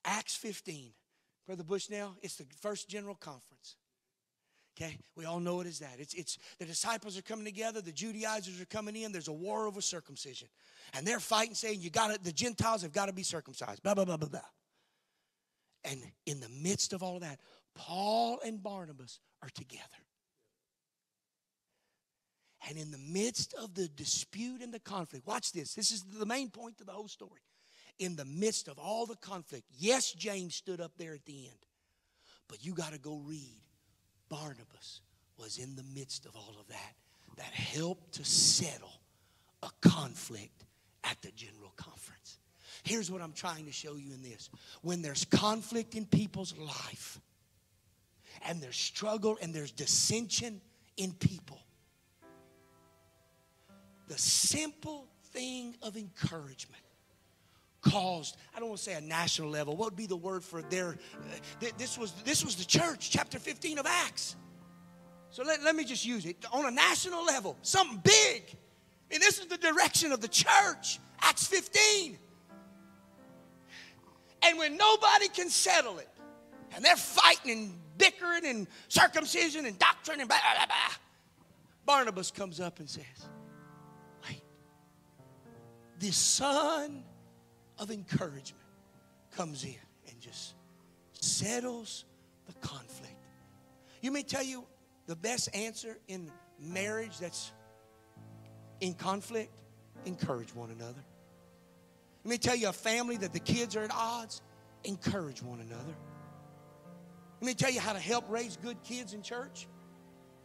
[0.03, 0.91] Acts 15.
[1.45, 3.75] Brother Bushnell, it's the first general conference.
[4.75, 5.99] Okay, we all know it is that.
[5.99, 9.67] It's, it's the disciples are coming together, the Judaizers are coming in, there's a war
[9.67, 10.47] over circumcision.
[10.93, 13.83] And they're fighting, saying, You gotta, the Gentiles have got to be circumcised.
[13.83, 14.39] Blah, blah, blah, blah, blah.
[15.83, 17.39] And in the midst of all of that,
[17.75, 19.83] Paul and Barnabas are together.
[22.67, 25.73] And in the midst of the dispute and the conflict, watch this.
[25.73, 27.41] This is the main point of the whole story.
[27.99, 31.59] In the midst of all the conflict, yes, James stood up there at the end,
[32.47, 33.62] but you got to go read
[34.29, 35.01] Barnabas
[35.37, 36.93] was in the midst of all of that,
[37.37, 38.93] that helped to settle
[39.63, 40.65] a conflict
[41.03, 42.39] at the general conference.
[42.83, 44.49] Here's what I'm trying to show you in this
[44.81, 47.19] when there's conflict in people's life,
[48.45, 50.61] and there's struggle and there's dissension
[50.97, 51.59] in people,
[54.07, 56.82] the simple thing of encouragement
[57.83, 60.61] caused i don't want to say a national level what would be the word for
[60.63, 64.35] their uh, this was this was the church chapter 15 of acts.
[65.29, 68.43] So let, let me just use it on a national level something big.
[69.11, 72.17] And this is the direction of the church acts 15
[74.45, 76.09] and when nobody can settle it
[76.75, 80.95] and they're fighting and bickering and circumcision and doctrine and blah blah blah
[81.85, 83.03] barnabas comes up and says
[84.27, 84.41] wait.
[85.99, 87.03] The son
[87.83, 88.63] of encouragement
[89.35, 89.75] comes in
[90.09, 90.55] and just
[91.11, 92.05] settles
[92.47, 93.13] the conflict.
[94.01, 94.65] You may tell you
[95.05, 97.51] the best answer in marriage that's
[98.79, 99.51] in conflict
[100.05, 101.03] encourage one another.
[102.23, 104.41] Let me tell you a family that the kids are at odds,
[104.85, 105.93] encourage one another.
[107.41, 109.67] Let me tell you how to help raise good kids in church,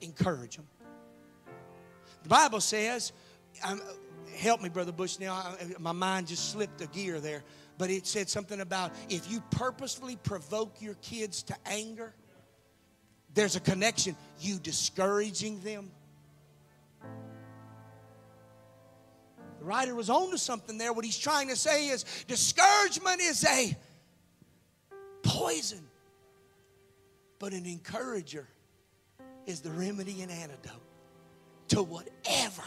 [0.01, 0.67] encourage them.
[2.25, 3.13] The Bible says,
[3.65, 3.81] um,
[4.39, 5.19] help me, Brother Bush.
[5.19, 7.43] Now, I, my mind just slipped a gear there.
[7.77, 12.15] But it said something about if you purposefully provoke your kids to anger,
[13.35, 14.17] there's a connection.
[14.41, 15.91] You discouraging them.
[19.61, 20.93] The writer was on to something there.
[20.93, 23.77] What he's trying to say is discouragement is a
[25.23, 25.85] poison,
[27.39, 28.49] but an encourager
[29.47, 30.83] is the remedy and antidote
[31.69, 32.63] to whatever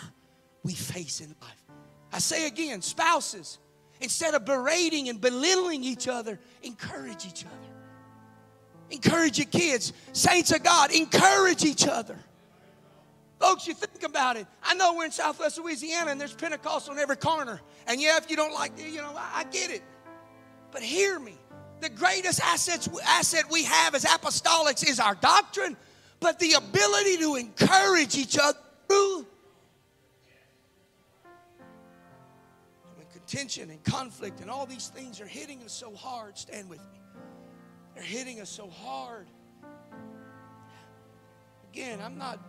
[0.64, 1.66] we face in life.
[2.14, 3.58] I say again, spouses,
[4.00, 7.56] instead of berating and belittling each other, encourage each other.
[8.90, 9.94] Encourage your kids.
[10.12, 12.18] Saints of God, encourage each other.
[13.40, 14.46] Folks, you think about it.
[14.64, 17.60] I know we're in Southwest Louisiana and there's Pentecost on every corner.
[17.88, 19.82] And yeah, if you don't like it, you know, I, I get it.
[20.72, 21.38] But hear me.
[21.80, 25.76] The greatest assets, asset we have as apostolics is our doctrine,
[26.20, 29.26] but the ability to encourage each other through
[33.32, 36.38] tension and conflict and all these things are hitting us so hard.
[36.38, 37.00] Stand with me.
[37.96, 39.28] They're hitting us so hard.
[41.72, 42.40] Again, I'm not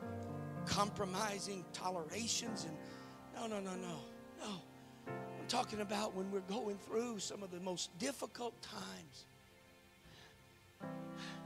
[0.66, 2.76] compromising tolerations and
[3.37, 3.99] no, no, no, no,
[4.41, 4.61] no.
[5.07, 9.26] I'm talking about when we're going through some of the most difficult times.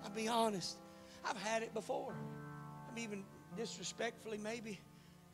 [0.03, 0.79] I'll be honest,
[1.25, 2.15] I've had it before.
[2.91, 3.23] I'm even
[3.55, 4.81] disrespectfully, maybe,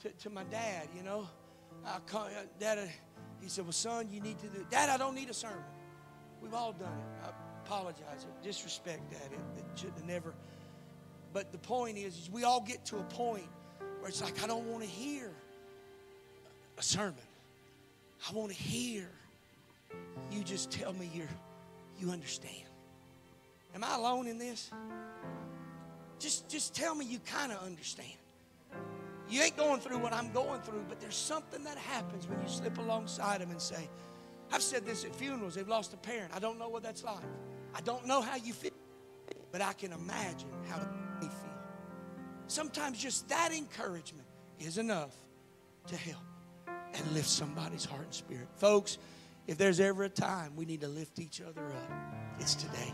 [0.01, 1.29] to, to my dad, you know.
[1.87, 2.87] I call, uh, dad, uh,
[3.43, 5.59] he said, Well, son, you need to do Dad, I don't need a sermon.
[6.41, 7.27] We've all done it.
[7.27, 7.31] I
[7.65, 8.27] apologize.
[8.27, 9.33] I disrespect that.
[9.33, 10.35] It, it should have never.
[11.33, 13.49] But the point is, is, we all get to a point
[14.01, 15.31] where it's like, I don't want to hear
[16.79, 17.15] a sermon.
[18.29, 19.09] I want to hear
[20.31, 21.27] you just tell me you
[21.99, 22.65] you understand.
[23.75, 24.71] Am I alone in this?
[26.19, 28.09] Just, just tell me you kind of understand.
[29.33, 32.49] You ain't going through what I'm going through, but there's something that happens when you
[32.49, 33.89] slip alongside them and say,
[34.53, 36.33] I've said this at funerals, they've lost a parent.
[36.37, 37.25] I don't know what that's like.
[37.75, 38.73] I don't know how you feel,
[39.51, 40.77] but I can imagine how
[41.19, 41.59] they feel.
[42.47, 44.27] Sometimes just that encouragement
[44.61, 45.15] is enough
[45.87, 46.23] to help
[46.93, 48.49] and lift somebody's heart and spirit.
[48.57, 48.99] Folks,
[49.47, 51.91] if there's ever a time we need to lift each other up,
[52.39, 52.93] it's today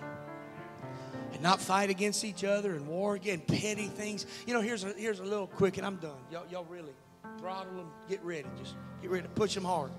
[1.32, 4.26] and not fight against each other and war again, petty things.
[4.46, 6.18] You know, here's a, here's a little quick, and I'm done.
[6.30, 6.92] Y'all, y'all really
[7.38, 8.48] throttle them, get ready.
[8.58, 9.90] Just get ready to push them hard.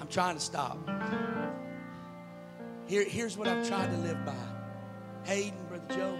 [0.00, 0.78] I'm trying to stop.
[2.86, 4.34] Here, here's what I've tried to live by.
[5.24, 6.16] Hayden, Brother Joe,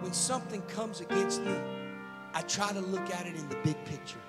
[0.00, 1.54] when something comes against me,
[2.34, 4.20] I try to look at it in the big picture.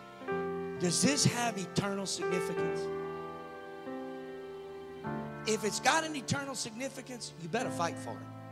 [0.80, 2.82] Does this have eternal significance?
[5.46, 8.43] If it's got an eternal significance, you better fight for it.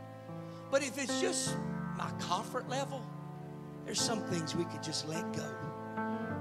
[0.72, 1.54] But if it's just
[1.98, 3.02] my comfort level,
[3.84, 5.44] there's some things we could just let go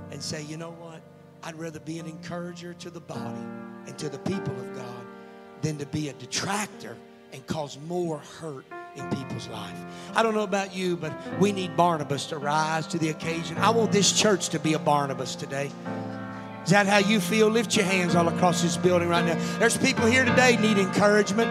[0.09, 1.01] and say, you know what?
[1.43, 3.41] I'd rather be an encourager to the body
[3.87, 5.05] and to the people of God
[5.61, 6.95] than to be a detractor
[7.33, 8.63] and cause more hurt
[8.95, 9.75] in people's life.
[10.15, 11.11] I don't know about you, but
[11.41, 13.57] we need Barnabas to rise to the occasion.
[13.57, 15.69] I want this church to be a Barnabas today.
[16.63, 17.49] Is that how you feel?
[17.49, 19.35] Lift your hands all across this building right now.
[19.59, 21.49] There's people here today need encouragement.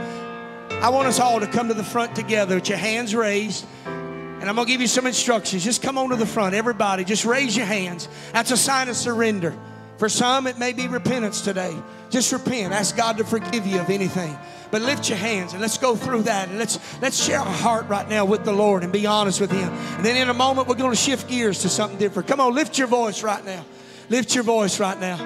[0.82, 3.66] I want us all to come to the front together with your hands raised.
[3.84, 5.62] And I'm going to give you some instructions.
[5.62, 7.04] Just come on to the front, everybody.
[7.04, 8.08] Just raise your hands.
[8.32, 9.54] That's a sign of surrender.
[9.98, 11.76] For some, it may be repentance today.
[12.08, 12.72] Just repent.
[12.72, 14.34] Ask God to forgive you of anything.
[14.70, 17.86] But lift your hands and let's go through that and let's let's share our heart
[17.88, 19.68] right now with the Lord and be honest with Him.
[19.68, 22.26] And then in a moment, we're going to shift gears to something different.
[22.26, 23.66] Come on, lift your voice right now.
[24.08, 25.18] Lift your voice right now.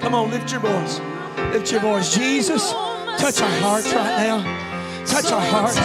[0.00, 1.00] Come on, lift your voice.
[1.36, 2.14] Lift your voice.
[2.14, 2.72] Jesus,
[3.20, 4.40] touch our hearts right now.
[5.04, 5.76] Touch our hearts.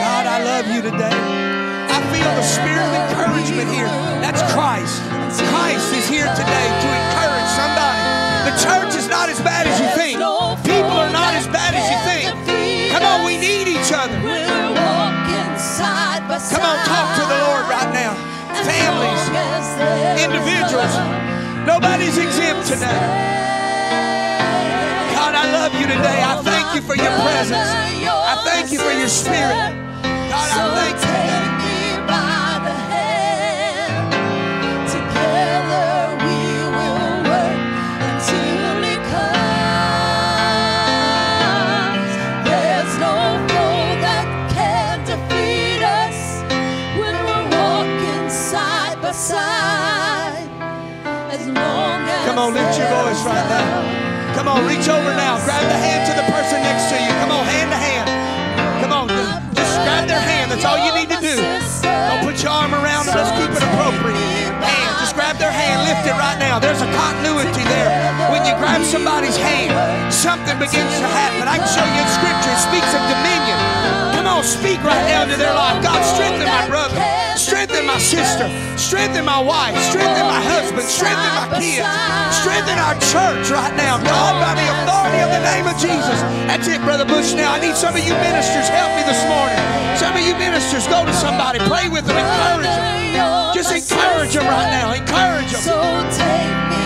[0.00, 1.18] God, I love you today.
[1.90, 3.90] I feel the spirit of encouragement here.
[4.22, 5.02] That's Christ.
[5.50, 8.00] Christ is here today to encourage somebody.
[8.46, 10.18] The church is not as bad as you think.
[10.62, 12.30] People are not as bad as you think.
[12.92, 14.14] Come on, we need each other.
[16.50, 18.14] Come on, talk to the Lord right now.
[18.62, 19.22] Families,
[20.22, 21.29] individuals.
[21.70, 23.00] Nobody's exempt today.
[25.14, 26.20] God, I love you today.
[26.20, 27.56] I thank you for your presence.
[27.62, 29.54] I thank you for your spirit.
[30.02, 31.59] God, I thank you.
[52.50, 54.34] On, lift your voice right now.
[54.34, 55.38] Come on, reach over now.
[55.46, 57.10] Grab the hand to the person next to you.
[57.22, 58.06] Come on, hand to hand.
[58.82, 59.06] Come on,
[59.54, 60.50] just grab their hand.
[60.50, 61.36] That's all you need to do.
[61.38, 63.14] Don't put your arm around them.
[63.14, 64.50] Let's keep it appropriate.
[64.58, 65.86] Hand, just grab their hand.
[65.86, 66.58] Lift it right now.
[66.58, 67.90] There's a continuity there.
[68.34, 69.70] When you grab somebody's hand,
[70.12, 71.46] something begins to happen.
[71.46, 72.50] I can show you in Scripture.
[72.50, 73.58] It speaks of dominion.
[74.18, 75.78] Come on, speak right now into their life.
[75.82, 77.29] God, strengthen my brother.
[77.40, 78.44] Strengthen my sister.
[78.76, 79.72] Strengthen my wife.
[79.88, 80.84] Strengthen my husband.
[80.84, 81.88] Strengthen my kids.
[82.44, 83.96] Strengthen our church right now.
[83.96, 86.20] God, by the authority of the name of Jesus.
[86.44, 87.32] That's it, Brother Bush.
[87.32, 88.68] Now, I need some of you ministers.
[88.68, 89.56] Help me this morning.
[89.96, 91.58] Some of you ministers, go to somebody.
[91.64, 92.20] Pray with them.
[92.20, 92.68] Encourage
[93.16, 93.56] them.
[93.56, 94.92] Just encourage them right now.
[94.92, 95.64] Encourage them.
[95.64, 95.80] So
[96.12, 96.80] take me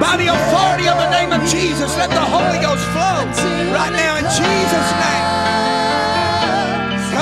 [0.00, 3.24] by the authority of the name of Jesus, let the Holy Ghost flow
[3.72, 5.23] right now in Jesus' name.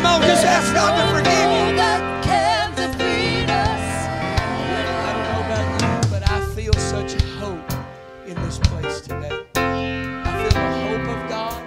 [0.03, 1.77] Come on, just ask God to forgive you.
[1.77, 4.09] That can defeat us.
[4.75, 7.73] I don't know about you, but I feel such hope
[8.27, 9.47] in this place today.
[9.55, 11.63] I feel the hope of God.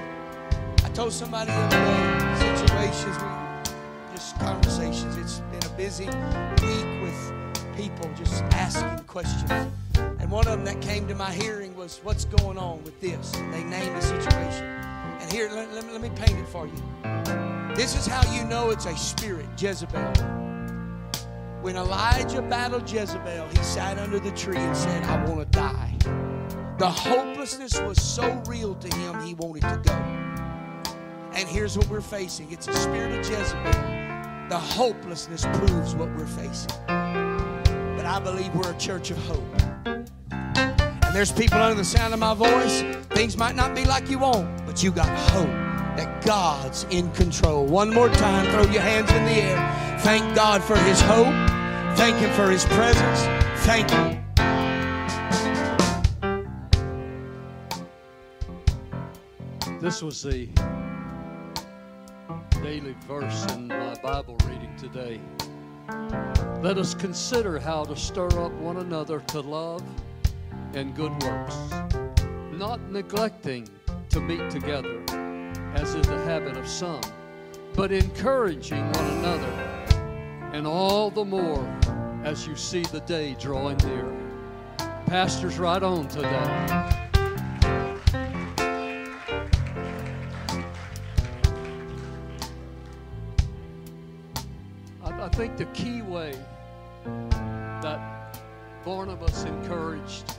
[0.83, 3.15] I told somebody the other day, situations,
[4.13, 5.15] just conversations.
[5.15, 7.33] It's been a busy week with
[7.77, 9.49] people just asking questions.
[9.95, 13.33] And one of them that came to my hearing was, What's going on with this?
[13.35, 14.65] And they named the situation.
[15.21, 17.54] And here, let, let, let me paint it for you.
[17.75, 19.99] This is how you know it's a spirit, Jezebel.
[21.61, 25.93] When Elijah battled Jezebel, he sat under the tree and said, I want to die.
[26.79, 29.93] The hopelessness was so real to him, he wanted to go.
[31.33, 33.73] And here's what we're facing it's a spirit of Jezebel.
[34.47, 36.71] The hopelessness proves what we're facing.
[36.87, 39.61] But I believe we're a church of hope.
[39.85, 42.83] And there's people under the sound of my voice.
[43.07, 45.64] Things might not be like you want, but you got hope
[45.95, 47.65] that God's in control.
[47.65, 49.97] One more time, throw your hands in the air.
[49.99, 51.33] Thank God for His hope.
[51.97, 53.21] Thank Him for His presence.
[53.65, 54.21] Thank Him.
[59.79, 60.49] This was the
[62.61, 65.21] daily verse in my Bible reading today.
[66.61, 69.83] Let us consider how to stir up one another to love
[70.73, 71.55] and good works,
[72.51, 73.69] not neglecting
[74.09, 75.03] to meet together
[75.75, 77.01] as is the habit of some,
[77.73, 79.51] but encouraging one another,
[80.53, 81.65] and all the more
[82.23, 84.11] as you see the day drawing near.
[85.05, 86.95] Pastor's right on today.
[95.25, 96.33] I think the key way
[97.03, 98.39] that
[98.85, 100.37] Barnabas encouraged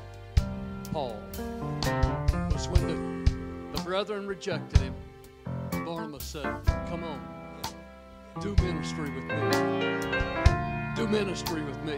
[0.93, 1.20] Paul
[2.53, 4.95] was when the, the brethren rejected him.
[5.87, 6.43] Barnabas said,
[6.89, 7.20] Come on,
[8.41, 9.37] do ministry with me.
[10.97, 11.97] Do ministry with me.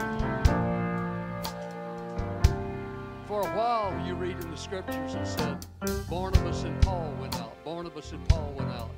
[3.27, 5.65] For a while, you read in the scriptures, it said,
[6.11, 7.57] Barnabas and Paul went out.
[7.65, 8.91] Barnabas and Paul went out.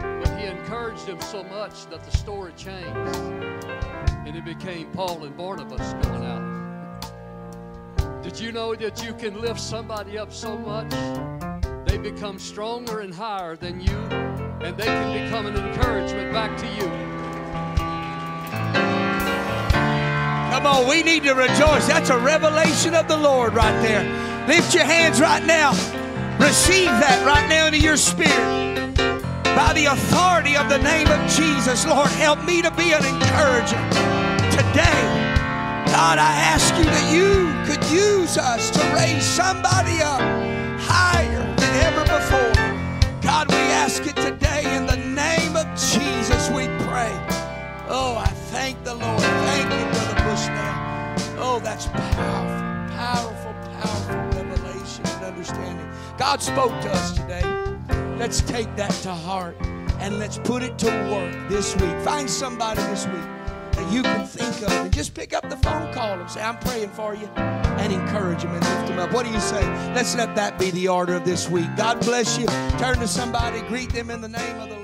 [0.00, 2.88] But he encouraged them so much that the story changed.
[2.88, 6.42] And it became Paul and Barnabas going out.
[8.24, 10.92] Did you know that you can lift somebody up so much?
[11.96, 13.96] They become stronger and higher than you,
[14.60, 16.84] and they can become an encouragement back to you.
[20.52, 21.88] Come on, we need to rejoice.
[21.88, 24.04] That's a revelation of the Lord right there.
[24.46, 25.70] Lift your hands right now.
[26.38, 28.94] Receive that right now into your spirit.
[29.56, 33.80] By the authority of the name of Jesus, Lord, help me to be an encourager
[34.52, 35.00] today.
[35.96, 40.55] God, I ask you that you could use us to raise somebody up
[45.76, 47.12] Jesus, we pray.
[47.88, 49.20] Oh, I thank the Lord.
[49.20, 50.74] Thank you, Brother Bushnell.
[51.38, 53.52] Oh, that's powerful, powerful,
[53.82, 55.86] powerful revelation and understanding.
[56.16, 57.44] God spoke to us today.
[58.16, 59.54] Let's take that to heart
[60.00, 61.94] and let's put it to work this week.
[62.00, 63.28] Find somebody this week
[63.72, 66.58] that you can think of and just pick up the phone, call them, say, I'm
[66.60, 69.12] praying for you, and encourage them and lift them up.
[69.12, 69.62] What do you say?
[69.92, 71.68] Let's let that be the order of this week.
[71.76, 72.46] God bless you.
[72.78, 74.75] Turn to somebody, greet them in the name of the.